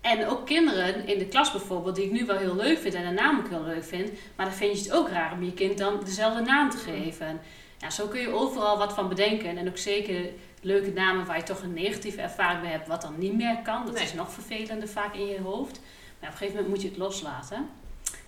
en 0.00 0.26
ook 0.26 0.46
kinderen 0.46 1.06
in 1.06 1.18
de 1.18 1.26
klas 1.26 1.50
bijvoorbeeld, 1.52 1.96
die 1.96 2.04
ik 2.04 2.10
nu 2.12 2.24
wel 2.26 2.36
heel 2.36 2.56
leuk 2.56 2.78
vind 2.78 2.94
en 2.94 3.04
de 3.04 3.22
naam 3.22 3.38
ook 3.38 3.48
heel 3.48 3.64
leuk 3.64 3.84
vind. 3.84 4.10
Maar 4.36 4.46
dan 4.46 4.54
vind 4.54 4.76
je 4.78 4.82
het 4.84 4.92
ook 4.92 5.08
raar 5.08 5.32
om 5.32 5.44
je 5.44 5.52
kind 5.52 5.78
dan 5.78 6.00
dezelfde 6.04 6.40
naam 6.40 6.70
te 6.70 6.76
geven. 6.76 7.40
Ja, 7.78 7.90
zo 7.90 8.06
kun 8.06 8.20
je 8.20 8.28
overal 8.34 8.78
wat 8.78 8.92
van 8.92 9.08
bedenken. 9.08 9.56
En 9.58 9.68
ook 9.68 9.78
zeker 9.78 10.24
leuke 10.62 10.90
namen 10.90 11.26
waar 11.26 11.36
je 11.36 11.42
toch 11.42 11.62
een 11.62 11.72
negatieve 11.74 12.20
ervaring 12.20 12.60
bij 12.60 12.70
hebt, 12.70 12.88
wat 12.88 13.02
dan 13.02 13.14
niet 13.18 13.34
meer 13.36 13.58
kan. 13.64 13.84
Dat 13.86 13.94
Nee. 13.94 14.02
is 14.04 14.14
nog 14.14 14.32
vervelender 14.32 14.88
vaak 14.88 15.14
in 15.14 15.26
je 15.26 15.40
hoofd. 15.40 15.80
Maar 16.20 16.28
op 16.28 16.34
een 16.34 16.38
gegeven 16.38 16.54
moment 16.54 16.68
moet 16.68 16.82
je 16.82 16.88
het 16.88 16.98
loslaten. 16.98 17.68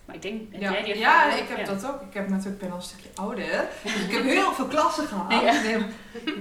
Maar 0.05 0.15
ik 0.15 0.21
denk, 0.21 0.51
heb 0.51 0.61
Ja, 0.61 0.71
jij 0.71 0.83
die 0.83 0.97
ja, 0.97 1.33
ik 1.33 1.47
heb 1.47 1.57
Ja. 1.57 1.65
dat 1.65 1.85
ook. 1.87 2.01
Ik 2.01 2.13
heb 2.13 2.29
natuurlijk 2.29 2.59
ben 2.59 2.69
al 2.71 2.75
een 2.75 2.81
stukje 2.81 3.09
ouder. 3.15 3.45
Dus 3.83 3.95
ik 3.95 4.11
heb 4.11 4.23
heel 4.23 4.53
veel 4.53 4.65
klassen 4.67 5.07
gehad. 5.07 5.31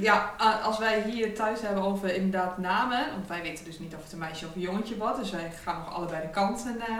Ja. 0.00 0.34
A- 0.40 0.58
als 0.60 0.78
wij 0.78 1.02
hier 1.02 1.34
thuis 1.34 1.60
hebben 1.60 1.82
over 1.82 2.14
inderdaad 2.14 2.58
namen. 2.58 3.10
Want 3.10 3.28
wij 3.28 3.42
weten 3.42 3.64
dus 3.64 3.78
niet 3.78 3.94
of 3.94 4.02
het 4.02 4.12
een 4.12 4.18
meisje 4.18 4.46
of 4.46 4.54
een 4.54 4.60
jongetje 4.60 4.96
wordt. 4.96 5.18
Dus 5.18 5.30
wij 5.30 5.52
gaan 5.64 5.78
nog 5.78 5.94
allebei 5.94 6.22
de 6.22 6.28
kanten 6.30 6.80
eh, 6.80 6.98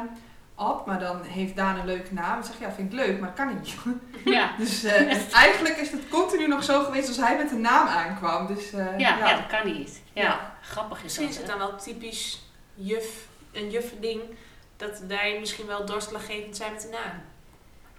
op, 0.55 0.87
maar 0.87 0.99
dan 1.01 1.23
heeft 1.23 1.57
Daan 1.57 1.79
een 1.79 1.87
leuke 1.87 2.15
naam. 2.15 2.39
Ik 2.39 2.45
zeg, 2.45 2.59
ja, 2.61 2.73
vind 2.73 2.93
ik 2.93 2.99
leuk, 2.99 3.21
maar 3.21 3.33
dat 3.37 3.47
kan 3.47 3.55
niet. 3.55 3.75
Ja. 4.25 4.51
Dus 4.59 4.85
eh, 4.85 5.35
eigenlijk 5.45 5.77
is 5.77 5.91
het 5.91 6.09
continu 6.09 6.47
nog 6.49 6.65
zo 6.65 6.83
geweest 6.85 7.09
als 7.09 7.17
hij 7.17 7.37
met 7.37 7.51
een 7.51 7.61
naam 7.61 7.87
aankwam. 7.87 8.47
Dus, 8.47 8.73
eh, 8.73 8.99
Ja, 8.99 9.17
ja. 9.19 9.37
dat 9.37 9.47
kan 9.47 9.73
niet. 9.73 10.01
Ja, 10.13 10.23
Ja. 10.23 10.55
grappig 10.63 10.97
is 10.97 11.03
Misschien 11.03 11.25
dat. 11.27 11.35
is 11.35 11.41
het 11.41 11.49
dan 11.51 11.59
wel 11.59 11.77
typisch 11.77 12.43
juf, 12.75 13.27
een 13.53 13.71
juffending, 13.71 14.21
dat 14.83 15.03
wij 15.09 15.37
misschien 15.41 15.67
wel 15.67 15.87
doorslaggevend 15.87 16.57
zijn 16.57 16.73
met 16.73 16.83
de 16.83 16.89
naam. 16.89 17.23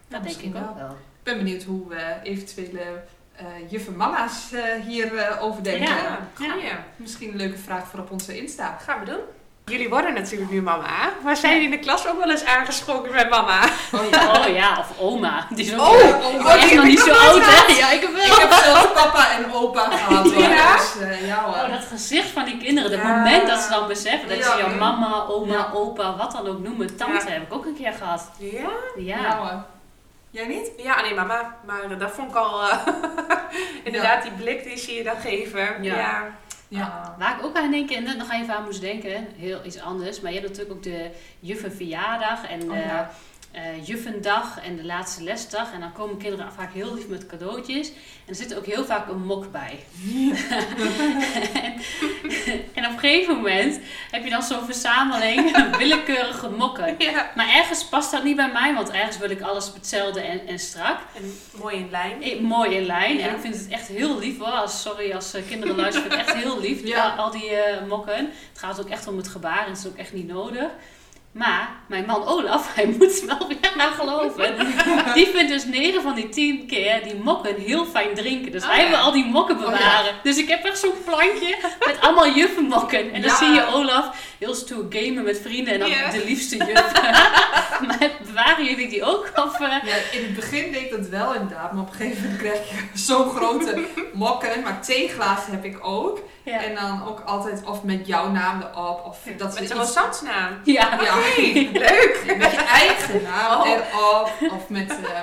Dat 0.08 0.10
denk 0.10 0.24
misschien 0.24 0.56
ik 0.56 0.56
ook 0.56 0.76
wel. 0.76 0.76
wel. 0.76 0.92
Ik 0.92 1.24
ben 1.24 1.38
benieuwd 1.38 1.64
hoe 1.64 1.96
eh, 1.96 2.32
eventuele 2.32 3.04
eh 3.36 3.46
juffen 3.70 3.96
mama's 3.96 4.52
eh, 4.52 4.82
hier 4.82 5.16
eh, 5.16 5.44
over 5.44 5.64
denken. 5.64 5.88
Ja. 5.88 6.28
goeie. 6.34 6.72
Misschien 6.96 7.30
een 7.30 7.38
leuke 7.38 7.58
vraag 7.58 7.88
voor 7.88 8.00
op 8.00 8.12
onze 8.12 8.38
Insta. 8.38 8.78
Gaan 8.78 9.00
we 9.00 9.06
doen. 9.06 9.22
Jullie 9.66 9.90
worden 9.90 10.14
natuurlijk 10.14 10.52
nu 10.52 10.62
mama. 10.62 11.14
Maar 11.24 11.38
zijn 11.38 11.54
jullie 11.54 11.66
in 11.70 11.72
de 11.78 11.80
klas 11.80 12.08
ook 12.08 12.20
wel 12.20 12.30
eens 12.32 12.46
aangesproken 12.46 13.14
met 13.14 13.30
mama? 13.30 13.64
Oh 13.92 14.10
ja. 14.12 14.32
Oh 14.32 14.48
ja, 14.56 14.78
of 14.80 15.00
oma. 15.00 15.48
Die 15.50 15.66
is 15.66 15.74
ook 15.74 15.80
Oh, 15.80 15.94
echt 16.02 16.14
oh, 16.14 16.54
die 16.54 16.62
heb 16.62 16.72
nog 16.74 16.84
ik 16.84 16.90
niet 16.90 17.00
zo 17.00 17.10
oud, 17.12 17.44
gehad. 17.44 17.68
hè? 17.68 17.74
Ja, 17.74 17.92
ik 17.92 18.02
heb 18.02 18.10
Ik 18.10 18.16
wel. 18.28 18.40
heb 18.40 18.52
zelf 18.54 18.94
papa 18.94 19.32
en 19.32 19.54
opa 19.54 19.90
gehad 19.98 20.32
hoor. 20.34 20.42
Ja? 20.44 20.76
Dus 20.76 21.00
eh, 21.02 21.28
ja 21.28 21.44
hoor. 21.44 21.54
Oh, 21.54 21.70
dat 21.70 21.84
gezicht 21.92 22.28
van 22.30 22.46
die 22.46 22.58
kinderen, 22.58 22.92
het 22.92 23.02
Ja. 23.02 23.08
moment 23.18 23.48
dat 23.48 23.60
ze 23.60 23.70
dan 23.70 23.88
beseffen 23.88 24.30
dat 24.30 24.38
Ja. 24.38 24.52
ze 24.52 24.58
jouw 24.58 24.76
mama, 24.78 25.26
oma, 25.28 25.54
Ja. 25.54 25.70
opa, 25.74 26.16
wat 26.16 26.32
dan 26.32 26.48
ook 26.48 26.60
noemen, 26.60 26.96
tante 26.98 27.26
Ja. 27.28 27.32
heb 27.34 27.42
ik 27.42 27.54
ook 27.54 27.66
een 27.66 27.76
keer 27.78 27.94
gehad. 27.94 28.32
Ja? 28.38 28.50
Ja. 28.96 29.18
Ja 29.22 29.38
hoor. 29.38 29.64
Jij 30.30 30.48
niet? 30.48 30.72
Ja, 30.78 31.02
nee 31.02 31.14
mama. 31.14 31.56
Maar 31.66 31.98
dat 31.98 32.12
vond 32.12 32.30
ik 32.30 32.36
al... 32.36 32.62
eh, 32.70 32.78
inderdaad, 33.84 34.22
die 34.24 34.32
blik 34.32 34.64
die 34.64 34.78
ze 34.78 34.94
je 34.94 35.04
dan 35.04 35.16
geven. 35.22 35.84
Ja. 35.84 36.24
Ja. 36.78 37.16
Waar 37.20 37.38
ik 37.40 37.46
ook 37.46 37.58
aan 37.58 37.72
denk, 37.72 37.92
en 37.92 38.04
net 38.04 38.18
nog 38.18 38.32
even 38.32 38.56
aan 38.56 38.64
moest 38.64 38.82
denken, 38.82 39.28
heel 39.36 39.66
iets 39.66 39.80
anders. 39.80 40.22
Maar 40.22 40.34
je 40.34 40.40
hebt 40.40 40.50
natuurlijk 40.50 40.76
ook 40.78 40.84
de 40.84 41.12
juffenverjaardag 41.40 42.48
en 42.48 42.62
Oh, 42.72 42.78
ja. 42.78 43.12
Eh, 43.54 43.86
juffendag 43.86 44.60
en 44.60 44.76
de 44.76 44.86
laatste 44.86 45.24
lesdag. 45.24 45.74
En 45.74 45.80
dan 45.80 45.92
komen 45.92 46.18
kinderen 46.18 46.54
vaak 46.54 46.74
heel 46.74 46.94
lief 46.94 47.08
met 47.08 47.26
cadeautjes. 47.26 47.88
En 47.90 48.30
er 48.30 48.36
zit 48.36 48.56
ook 48.56 48.66
heel 48.66 48.86
vaak 48.86 49.08
een 49.08 49.26
mok 49.26 49.52
bij. 49.52 49.86
en, 51.54 51.74
en 52.74 52.86
op 52.86 52.92
een 52.92 53.00
gegeven 53.00 53.36
moment 53.36 53.80
heb 54.12 54.24
je 54.24 54.30
dan 54.30 54.44
zo'n 54.44 54.66
verzameling 54.66 55.58
willekeurige 55.78 56.50
mokken. 56.50 56.96
ja. 56.98 57.32
Maar 57.36 57.50
ergens 57.50 57.86
past 57.86 58.12
dat 58.12 58.24
niet 58.24 58.36
bij 58.36 58.52
mij, 58.52 58.74
want 58.74 58.90
ergens 58.90 59.18
wil 59.18 59.30
ik 59.30 59.42
alles 59.42 59.72
hetzelfde 59.74 60.22
en, 60.22 60.48
en 60.48 60.60
strak. 60.60 60.98
En 61.16 61.34
mooi 61.62 61.76
in 61.76 61.90
lijn. 61.92 62.44
Mooi 62.46 62.76
in 62.76 62.86
lijn. 62.86 63.18
Ja. 63.18 63.28
En 63.28 63.36
ik 63.36 63.42
vind 63.42 63.56
het 63.56 63.68
echt 63.68 63.88
heel 63.88 64.20
lief 64.20 64.38
hoor. 64.38 64.48
Als, 64.48 64.82
sorry 64.82 65.12
als 65.12 65.34
eh, 65.34 65.42
kinderen 65.48 65.76
luisteren, 65.76 66.12
vind 66.12 66.22
ik 66.22 66.28
echt 66.28 66.44
heel 66.44 66.60
lief. 66.60 66.84
Ja. 66.84 67.10
Al, 67.10 67.24
al 67.24 67.32
die 67.32 67.50
eh, 67.50 67.88
mokken. 67.88 68.16
Het 68.16 68.60
gaat 68.60 68.80
ook 68.80 68.90
echt 68.90 69.08
om 69.08 69.18
het 69.18 69.28
gebaar 69.28 69.64
en 69.64 69.70
het 69.70 69.80
is 69.80 69.88
ook 69.88 69.98
echt 69.98 70.14
niet 70.14 70.28
nodig. 70.28 70.70
Maar 71.34 71.70
mijn 71.88 72.06
man 72.06 72.28
Olaf, 72.28 72.76
hij 72.76 72.86
moet 72.98 73.24
wel 73.28 73.48
weer 73.48 73.72
nou 73.78 73.92
geloven. 73.92 74.56
Die 75.14 75.28
vindt 75.28 75.52
dus 75.52 75.66
9 75.66 76.02
van 76.02 76.16
die 76.16 76.30
10 76.30 76.68
keer 76.68 77.04
die 77.04 77.16
mokken 77.16 77.56
heel 77.56 77.86
fijn 77.86 78.14
drinken. 78.16 78.52
Dus 78.52 78.64
Oh, 78.64 78.70
hij 78.70 78.84
ja. 78.84 78.90
wil 78.90 78.98
al 78.98 79.12
die 79.12 79.26
mokken 79.26 79.56
Oh, 79.56 79.62
ja. 79.62 79.70
bewaren. 79.70 80.16
Dus 80.24 80.38
ik 80.38 80.50
heb 80.50 80.64
echt 80.64 80.80
zo'n 80.80 80.94
plankje 81.06 81.56
met 81.86 82.02
allemaal 82.02 82.30
juffenmokken. 82.34 83.00
En 83.14 83.22
dan 83.22 83.30
Ja. 83.32 83.38
zie 83.38 83.48
je 83.52 83.66
Olaf 83.74 84.36
heel 84.40 84.54
stoer 84.56 84.86
gamen 84.90 85.24
met 85.24 85.40
vrienden 85.42 85.74
en 85.74 85.80
dan 85.80 85.90
de 85.90 86.24
liefste 86.26 86.58
juf. 86.58 86.92
maar 87.88 88.12
bewaren 88.26 88.66
jullie 88.66 88.90
die 88.90 89.04
ook? 89.04 89.32
Of, 89.36 89.60
eh, 89.60 89.68
Ja, 89.70 89.96
in 90.12 90.24
het 90.24 90.36
begin 90.36 90.72
deed 90.72 90.82
ik 90.82 90.92
dat 90.92 91.08
wel 91.08 91.34
inderdaad, 91.34 91.72
maar 91.74 91.82
op 91.84 91.90
een 91.90 91.96
gegeven 91.96 92.22
moment 92.24 92.40
krijg 92.42 92.58
je 92.70 92.76
zo'n 92.94 93.30
grote 93.30 93.84
mokken. 94.14 94.62
Maar 94.64 94.82
theeglazen 94.82 95.52
heb 95.52 95.66
ik 95.66 95.78
ook. 95.82 96.20
Ja. 96.44 96.64
En 96.64 96.76
dan 96.76 97.08
ook 97.08 97.20
altijd 97.26 97.64
of 97.66 97.84
met 97.84 98.08
jouw 98.08 98.30
naam 98.32 98.62
erop. 98.62 99.06
Of 99.06 99.18
dat 99.38 99.60
Met 99.60 99.70
naam. 100.24 100.60
ja. 100.64 101.02
Ja, 101.02 101.16
Leuk. 101.72 102.24
met 102.38 102.52
je 102.52 102.64
eigen 102.68 103.22
naam 103.22 103.62
Oh. 103.62 103.68
erop. 103.68 104.32
Of 104.52 104.70
met 104.70 104.90
eh, 104.90 105.20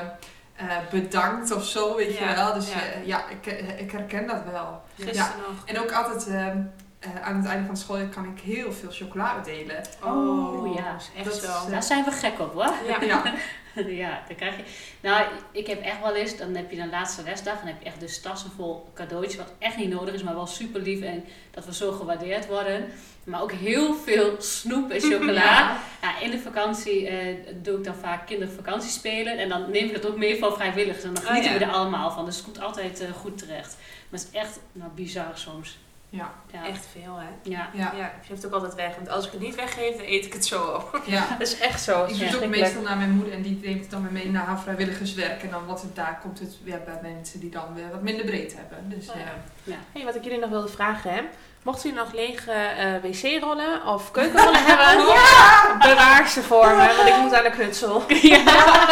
eh, 0.57 0.77
bedankt 0.91 1.53
of 1.55 1.65
zo, 1.65 1.97
weet 1.97 2.19
Ja, 2.19 2.29
je 2.29 2.35
wel. 2.35 2.55
Dus 2.55 2.69
ja. 2.69 2.77
ja, 2.77 3.01
ja 3.05 3.25
ik, 3.29 3.47
ik 3.79 3.91
herken 3.91 4.27
dat 4.27 4.43
wel. 4.53 4.83
Gisteren 4.99 5.33
nog. 5.49 5.65
En 5.67 5.81
ook 5.81 5.93
altijd 5.93 6.27
ehm, 6.29 6.59
eh, 7.01 7.23
aan 7.23 7.37
het 7.37 7.47
einde 7.47 7.67
van 7.67 7.77
school 7.77 8.09
kan 8.09 8.25
ik 8.37 8.41
heel 8.43 8.73
veel 8.73 8.91
chocolade 8.91 9.41
delen. 9.51 9.83
Oh, 10.05 10.75
ja. 10.77 10.97
is 10.97 11.11
echt 11.17 11.25
Dat 11.25 11.35
zo. 11.35 11.47
eh, 11.47 11.71
Daar 11.71 11.83
zijn 11.83 12.05
we 12.05 12.11
gek 12.11 12.39
op 12.41 12.53
hoor. 12.53 12.73
Ja. 12.87 13.03
Ja, 13.03 13.35
ja, 14.05 14.23
dan 14.29 14.37
krijg 14.37 14.57
je. 14.57 14.63
Nou, 15.01 15.27
ik 15.53 15.67
heb 15.67 15.83
echt 15.83 16.01
wel 16.03 16.15
eens, 16.15 16.37
dan 16.37 16.55
heb 16.55 16.71
je 16.71 16.81
een 16.81 16.91
laatste 16.91 17.23
lesdag 17.23 17.53
en 17.53 17.59
dan 17.59 17.69
heb 17.69 17.83
je 17.83 17.89
echt 17.89 18.01
dus 18.01 18.21
tassen 18.21 18.51
vol 18.57 18.91
cadeautjes, 18.95 19.37
wat 19.37 19.53
echt 19.59 19.77
niet 19.77 19.89
nodig 19.89 20.15
is, 20.15 20.23
maar 20.23 20.35
wel 20.35 20.47
super 20.47 20.81
lief 20.81 21.01
en 21.01 21.25
dat 21.51 21.65
we 21.65 21.75
zo 21.75 21.93
gewaardeerd 21.93 22.47
worden. 22.47 22.85
Maar 23.25 23.43
ook 23.43 23.53
heel 23.53 23.95
veel 23.95 24.35
snoep 24.39 24.91
en 24.91 25.01
chocola. 25.11 25.33
Ja. 25.33 25.79
Ja, 26.03 26.21
in 26.21 26.31
de 26.31 26.39
vakantie 26.39 27.07
eh, 27.09 27.37
doe 27.63 27.79
ik 27.79 27.85
dan 27.85 27.95
vaak 27.95 28.27
kindervakantie 28.27 28.91
spelen 28.91 29.39
en 29.39 29.49
dan 29.49 29.71
neem 29.71 29.87
ik 29.87 29.93
dat 30.03 30.07
ook 30.11 30.17
mee 30.17 30.39
van 30.39 30.55
vrijwilligers 30.55 31.05
en 31.05 31.15
dan 31.15 31.23
Oh, 31.23 31.29
genieten 31.29 31.53
ja. 31.53 31.59
we 31.59 31.65
er 31.65 31.71
allemaal 31.71 32.11
van. 32.11 32.25
Dus 32.25 32.37
het 32.37 32.45
komt 32.45 32.61
altijd 32.61 33.01
eh, 33.01 33.11
goed 33.13 33.39
terecht. 33.39 33.77
Maar 34.09 34.21
het 34.21 34.29
is 34.33 34.39
echt 34.41 34.61
nou, 34.73 34.91
bizar 34.95 35.31
soms. 35.35 35.79
Ja, 36.11 36.33
Ja. 36.53 36.67
Echt 36.67 36.87
veel, 36.93 37.17
hè? 37.17 37.27
Ja. 37.43 37.71
ja. 37.73 37.93
Ja, 37.97 38.13
je 38.23 38.29
heeft 38.29 38.47
ook 38.47 38.53
altijd 38.53 38.75
weg. 38.75 38.95
Want 38.97 39.09
als 39.09 39.27
ik 39.27 39.33
het 39.33 39.41
niet 39.41 39.55
weggeef, 39.55 39.97
dan 39.97 40.07
eet 40.07 40.25
ik 40.27 40.33
het 40.33 40.47
zo 40.47 40.63
op. 40.63 41.03
ja. 41.07 41.27
Dat 41.39 41.41
is 41.49 41.59
echt 41.59 41.83
zo. 41.83 42.05
Ik 42.05 42.19
doe 42.19 42.27
het 42.27 42.43
ook 42.43 42.47
meestal 42.49 42.83
naar 42.83 42.97
mijn 42.97 43.11
moeder 43.11 43.33
en 43.33 43.43
die 43.43 43.61
neemt 43.63 43.81
het 43.81 43.91
dan 43.91 44.03
weer 44.03 44.13
mee 44.13 44.31
naar 44.31 44.45
haar 44.47 44.61
vrijwilligerswerk. 44.61 45.43
En 45.43 45.51
dan 45.51 45.67
wat 45.67 45.83
het 45.83 45.97
daar 45.97 46.19
komt 46.23 46.39
het 46.39 46.57
weer 46.65 46.81
bij 46.85 46.99
mensen 47.03 47.41
die 47.41 47.51
dan 47.51 47.75
weer 47.75 47.91
wat 47.91 48.03
minder 48.03 48.25
breed 48.25 48.57
hebben. 48.57 48.89
Dus 48.89 49.09
Oh, 49.09 49.17
ja. 49.17 49.35
ja. 49.65 49.77
Hey, 49.93 50.05
wat 50.05 50.15
ik 50.15 50.25
jullie 50.25 50.39
nog 50.39 50.51
wilde 50.51 50.69
vragen, 50.69 51.11
hè? 51.13 51.21
Mochten 51.63 51.89
jullie 51.91 52.05
nog 52.05 52.13
lege 52.15 52.51
eh, 52.53 52.93
wc-rollen 53.03 53.87
of 53.87 54.11
keukenrollen 54.11 54.65
hebben, 54.65 55.05
bewaar 55.89 56.29
ze 56.29 56.43
voor 56.43 56.69
me, 56.77 56.95
want 56.97 57.09
ik 57.09 57.17
moet 57.17 57.35
aan 57.35 57.43
de 57.45 57.51
knutsel. 57.51 58.03
Ja. 58.23 58.39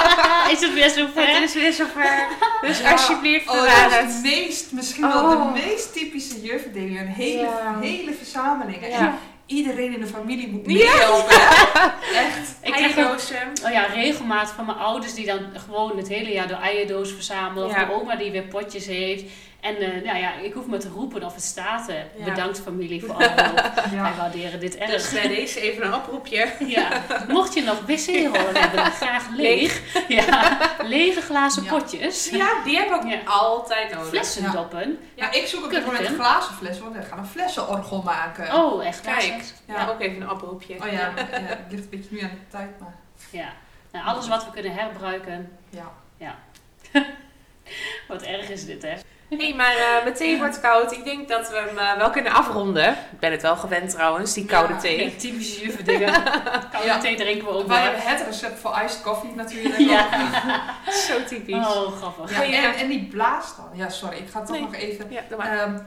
Is 0.52 0.60
het 0.60 0.74
weer 0.74 0.88
zo 0.88 1.06
Het 1.14 1.42
is 1.42 1.54
weer 1.54 1.72
zover. 1.72 2.26
Dus 2.60 2.78
Ja. 2.80 2.90
alsjeblieft, 2.92 3.48
Oh, 3.48 3.54
bewaar 3.60 3.82
dat 3.82 3.90
is 3.92 3.96
het. 3.98 4.12
het 4.12 4.22
meest, 4.22 4.72
misschien 4.72 5.08
wel 5.08 5.22
Oh. 5.24 5.54
de 5.54 5.60
meest 5.60 5.92
typische 5.92 6.40
jufdingen. 6.40 7.00
Een 7.02 7.12
hele, 7.12 7.42
Ja. 7.42 7.78
hele 7.80 8.12
verzameling. 8.12 8.78
Iedereen 9.46 9.94
in 9.94 10.00
de 10.00 10.06
familie 10.06 10.48
moet 10.48 10.66
meehelpen. 10.66 11.40
Echt. 12.14 12.56
Ik 12.62 12.72
krijg 12.72 12.90
ook 12.90 12.96
Eierdozen. 12.96 13.52
Oh 13.64 13.70
ja, 13.72 13.82
regelmatig 13.84 14.54
van 14.54 14.66
mijn 14.66 14.78
ouders 14.78 15.14
die 15.14 15.26
dan 15.26 15.40
gewoon 15.66 15.96
het 15.96 16.08
hele 16.08 16.32
jaar 16.32 16.48
door 16.48 16.58
eierdoos 16.58 17.12
verzamelen. 17.12 17.66
Of 17.68 17.76
mijn 17.76 17.90
oma 17.90 18.16
die 18.16 18.30
weer 18.30 18.42
potjes 18.42 18.86
heeft. 18.86 19.24
En 19.60 19.76
eh, 19.76 20.02
nou 20.04 20.18
ja, 20.18 20.34
ik 20.34 20.52
hoef 20.52 20.66
maar 20.66 20.78
te 20.78 20.88
roepen 20.88 21.22
of 21.24 21.34
het 21.34 21.42
staat. 21.42 21.86
Ja. 22.16 22.24
Bedankt 22.24 22.60
familie 22.60 23.04
voor 23.04 23.14
alle 23.14 23.32
hulp. 23.42 23.74
Wij 23.74 23.84
Ja. 23.92 24.14
waarderen 24.16 24.60
dit 24.60 24.76
erg. 24.76 24.90
Dus 24.90 25.12
bij 25.12 25.28
deze 25.28 25.60
even 25.60 25.86
een 25.86 25.94
oproepje. 25.94 26.48
Ja. 26.66 27.02
Mocht 27.28 27.54
je 27.54 27.62
nog 27.62 27.80
wc-rollen 27.86 28.56
hebben, 28.56 28.84
graag 28.84 29.28
leeg. 29.36 29.80
Ja. 30.08 30.58
Lege 30.82 31.20
glazen 31.20 31.62
Ja. 31.62 31.68
potjes. 31.70 32.30
Ja, 32.30 32.48
die 32.64 32.76
heb 32.76 32.86
ik 32.86 32.94
ook 32.94 33.08
Ja. 33.08 33.18
altijd 33.24 33.90
nodig. 33.94 34.08
Flessendoppen. 34.08 34.98
Ja, 35.14 35.32
ik 35.32 35.46
zoek 35.46 35.64
ook 35.64 35.72
even 35.72 35.92
met 35.92 36.06
een 36.06 36.14
glazen 36.14 36.54
fles, 36.54 36.78
want 36.80 36.94
we 36.96 37.02
gaan 37.02 37.18
een 37.18 37.26
flessenorgel 37.26 38.02
maken. 38.02 38.54
Oh, 38.54 38.86
echt? 38.86 39.00
Kijk, 39.00 39.42
Ja. 39.66 39.74
ja. 39.74 39.88
ook 39.88 40.00
even 40.00 40.20
een 40.22 40.30
oproepje. 40.30 40.74
Oh 40.74 40.86
ja, 40.86 40.92
ja, 40.92 41.12
het 41.16 41.58
ligt 41.70 41.82
een 41.82 41.90
beetje 41.90 42.08
nu 42.10 42.20
aan 42.20 42.30
de 42.30 42.48
tijd, 42.56 42.70
maar 42.80 42.94
Ja. 43.30 43.48
Nou, 43.92 44.06
alles 44.06 44.28
wat 44.28 44.44
we 44.44 44.50
kunnen 44.50 44.72
herbruiken. 44.74 45.58
ja. 45.70 46.36
Wat 48.08 48.22
erg 48.22 48.48
is 48.48 48.66
dit, 48.66 48.82
hè? 48.82 48.94
Hé, 49.28 49.36
hey, 49.36 49.54
maar 49.54 49.76
eh, 49.76 50.02
mijn 50.02 50.14
thee 50.14 50.38
wordt 50.38 50.60
koud. 50.60 50.92
Ik 50.92 51.04
denk 51.04 51.28
dat 51.28 51.50
we 51.50 51.56
hem 51.56 51.78
eh, 51.78 51.96
wel 51.96 52.10
kunnen 52.10 52.32
afronden. 52.32 52.90
Ik 52.90 53.18
ben 53.20 53.30
het 53.32 53.42
wel 53.42 53.56
gewend 53.56 53.90
trouwens, 53.90 54.32
die 54.34 54.44
koude 54.44 54.72
Ja. 54.72 54.78
thee. 54.78 55.04
Ja, 55.04 55.10
typische 55.18 55.64
juffen 55.64 55.84
dingen. 55.84 56.12
Koude 56.72 56.84
Ja. 56.88 56.98
thee 56.98 57.16
drinken 57.16 57.46
we 57.46 57.52
ook 57.52 57.66
Wij 57.66 57.82
wel. 57.82 57.92
hebben 57.92 58.02
het 58.16 58.26
recept 58.26 58.58
voor 58.60 58.80
iced 58.84 59.02
coffee 59.02 59.30
natuurlijk. 59.34 59.78
Ja. 59.78 60.08
Zo 61.08 61.24
typisch. 61.26 61.54
Oh, 61.66 61.92
grappig. 61.96 62.30
Ja, 62.36 62.42
Ja. 62.42 62.62
en, 62.62 62.74
en 62.74 62.88
die 62.88 63.04
blaas 63.10 63.56
dan. 63.56 63.68
Ja, 63.74 63.88
sorry, 63.88 64.16
ik 64.16 64.28
ga 64.30 64.40
toch 64.40 64.50
Nee. 64.50 64.60
nog 64.60 64.74
even. 64.74 65.06
Ja, 65.10 65.20
doe 65.28 65.38
maar. 65.38 65.58
Ehm, 65.58 65.78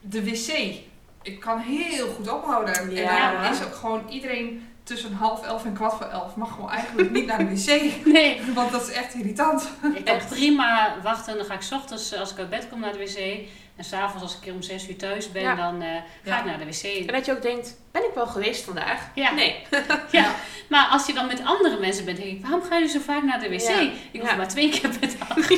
de 0.00 0.24
wc. 0.24 0.74
Ik 1.22 1.40
kan 1.40 1.58
heel 1.58 2.06
goed 2.08 2.30
ophouden. 2.32 2.94
Ja. 2.94 3.32
En 3.36 3.42
dan 3.42 3.52
is 3.52 3.64
ook 3.64 3.74
gewoon 3.74 4.02
iedereen 4.08 4.68
tussen 4.86 5.12
half 5.14 5.42
elf 5.46 5.64
en 5.64 5.72
kwart 5.74 5.94
voor 5.94 6.06
elf 6.06 6.36
mag 6.36 6.52
gewoon 6.52 6.70
eigenlijk 6.70 7.10
niet 7.10 7.26
naar 7.26 7.38
de 7.38 7.44
wc. 7.44 7.92
Nee, 8.16 8.40
Want 8.54 8.72
dat 8.72 8.82
is 8.88 8.90
echt 8.94 9.14
irritant. 9.14 9.68
ik 9.94 10.04
kan 10.04 10.18
prima 10.28 10.94
wachten. 11.02 11.36
Dan 11.36 11.46
ga 11.46 11.54
ik 11.54 11.62
's 11.62 11.72
ochtends, 11.72 12.12
eh, 12.12 12.20
als 12.20 12.30
ik 12.32 12.38
uit 12.38 12.50
bed 12.50 12.68
kom, 12.70 12.80
naar 12.80 12.92
de 12.92 12.98
wc. 12.98 13.48
En 13.76 13.84
s'avonds, 13.84 14.22
als 14.22 14.36
ik 14.36 14.44
hier 14.44 14.52
om 14.54 14.62
6 14.62 14.88
uur 14.88 14.96
thuis 14.96 15.32
ben, 15.32 15.42
Ja. 15.42 15.54
dan 15.54 15.82
eh, 15.82 15.88
ga 15.88 16.00
Ja. 16.34 16.38
ik 16.38 16.44
naar 16.44 16.58
de 16.58 16.64
wc. 16.64 16.82
En 17.06 17.14
dat 17.14 17.26
je 17.26 17.32
ook 17.32 17.42
denkt, 17.42 17.76
ben 17.92 18.02
ik 18.04 18.10
wel 18.14 18.26
geweest 18.26 18.64
vandaag? 18.64 19.00
Ja. 19.14 19.30
Nee. 19.32 19.62
Ja. 20.10 20.34
Maar 20.68 20.86
als 20.90 21.06
je 21.06 21.12
dan 21.12 21.26
met 21.26 21.44
andere 21.44 21.78
mensen 21.80 22.04
bent, 22.04 22.16
denk 22.16 22.28
ik, 22.30 22.42
waarom 22.42 22.62
gaan 22.62 22.78
jullie 22.78 22.92
zo 22.92 23.00
vaak 23.00 23.22
naar 23.22 23.40
de 23.40 23.48
wc? 23.48 23.60
Ja. 23.68 23.80
Ik 24.10 24.20
hoef 24.20 24.30
Ja. 24.30 24.36
maar 24.36 24.48
twee 24.48 24.68
keer 24.70 24.90
per 24.98 25.08
dag. 25.18 25.48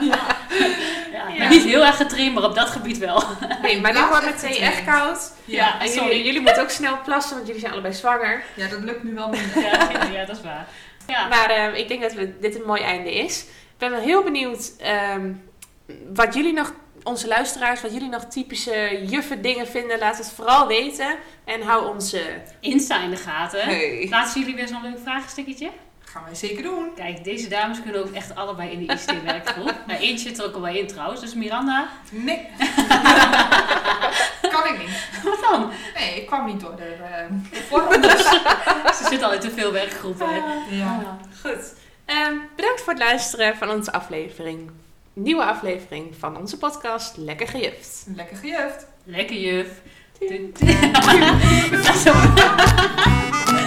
Ja. 0.00 0.18
Ja, 1.42 1.48
niet 1.48 1.62
heel 1.64 1.84
erg 1.84 1.96
getraind, 1.96 2.34
maar 2.34 2.44
op 2.44 2.54
dat 2.54 2.68
gebied 2.68 2.98
wel. 2.98 3.22
Nee, 3.62 3.80
maar 3.80 3.92
nu 3.92 3.98
wordt 3.98 4.12
mijn 4.22 4.32
echt 4.32 4.40
thee 4.40 4.50
getraind. 4.52 4.74
echt 4.76 4.84
koud. 4.84 5.32
Ja, 5.44 5.80
En 5.80 5.88
sorry. 5.88 6.08
jullie, 6.08 6.24
jullie 6.24 6.40
moeten 6.40 6.62
ook 6.62 6.70
snel 6.70 6.98
plassen, 7.04 7.34
want 7.34 7.46
jullie 7.46 7.60
zijn 7.60 7.72
allebei 7.72 7.94
zwanger. 7.94 8.42
ja, 8.54 8.68
dat 8.68 8.80
lukt 8.80 9.02
nu 9.02 9.14
wel 9.14 9.28
minder. 9.36 9.62
Ja, 9.62 10.10
ja, 10.12 10.24
dat 10.24 10.36
is 10.36 10.42
waar. 10.42 10.66
Ja. 11.06 11.28
Maar 11.28 11.50
ehm, 11.50 11.74
ik 11.74 11.88
denk 11.88 12.02
dat 12.02 12.12
we, 12.12 12.38
dit 12.40 12.54
een 12.54 12.66
mooi 12.66 12.82
einde 12.82 13.14
is. 13.14 13.40
Ik 13.42 13.78
ben 13.78 13.90
wel 13.90 14.00
heel 14.00 14.22
benieuwd 14.22 14.72
ehm, 14.78 15.32
wat 16.14 16.34
jullie 16.34 16.52
nog 16.52 16.72
onze 17.02 17.28
luisteraars, 17.28 17.80
wat 17.80 17.92
jullie 17.92 18.08
nog 18.08 18.24
typische 18.24 19.00
juffen 19.06 19.42
dingen 19.42 19.66
vinden, 19.66 19.98
laat 19.98 20.18
het 20.18 20.32
vooral 20.36 20.66
weten. 20.66 21.16
En 21.44 21.62
hou 21.62 21.94
onze... 21.94 22.22
Insta 22.60 23.02
in 23.02 23.10
de 23.10 23.16
gaten. 23.16 23.60
Hey. 23.64 24.10
Jullie 24.34 24.54
weer 24.54 24.68
zo'n 24.68 24.82
leuk 24.82 24.98
vraagstukje? 25.02 25.70
Gaan 26.12 26.24
wij 26.24 26.34
zeker 26.34 26.62
doen. 26.62 26.94
Kijk, 26.94 27.24
deze 27.24 27.48
dames 27.48 27.82
kunnen 27.82 28.00
ook 28.00 28.10
echt 28.10 28.34
allebei 28.34 28.70
in 28.70 28.86
de 28.86 28.92
ICT-werkgroep. 28.92 29.74
nou, 29.86 30.00
eentje 30.00 30.28
zit 30.28 30.38
er 30.38 30.44
ook 30.44 30.54
al 30.54 30.60
bij 30.60 30.78
in 30.78 30.86
trouwens. 30.86 31.20
Dus 31.20 31.34
Miranda, 31.34 31.88
Nee. 32.10 32.36
kan 34.54 34.66
ik 34.66 34.78
niet. 34.78 35.08
wat 35.24 35.38
dan? 35.50 35.70
Nee, 35.94 36.20
ik 36.20 36.26
kwam 36.26 36.46
niet 36.46 36.60
door 36.60 36.76
de 36.76 36.96
uh, 37.00 37.60
vorm. 37.68 38.00
Dus. 38.00 38.22
Ze 38.98 39.06
zit 39.08 39.22
al 39.22 39.32
in 39.32 39.40
te 39.40 39.50
veel 39.50 39.72
werkgroepen. 39.72 40.28
Ja. 40.70 41.18
Goed. 41.40 41.74
Ehm, 42.04 42.34
bedankt 42.56 42.80
voor 42.80 42.92
het 42.92 43.02
luisteren 43.02 43.56
van 43.56 43.70
onze 43.70 43.92
aflevering. 43.92 44.70
Nieuwe 45.12 45.44
aflevering 45.44 46.14
van 46.18 46.36
onze 46.36 46.58
podcast 46.58 47.16
Lekker 47.16 47.48
Gejuft. 47.48 48.06
Lekker 48.14 48.36
gejuft. 48.36 48.86
Lekker 49.04 49.36
juf. 49.36 49.68
Doei. 50.18 50.52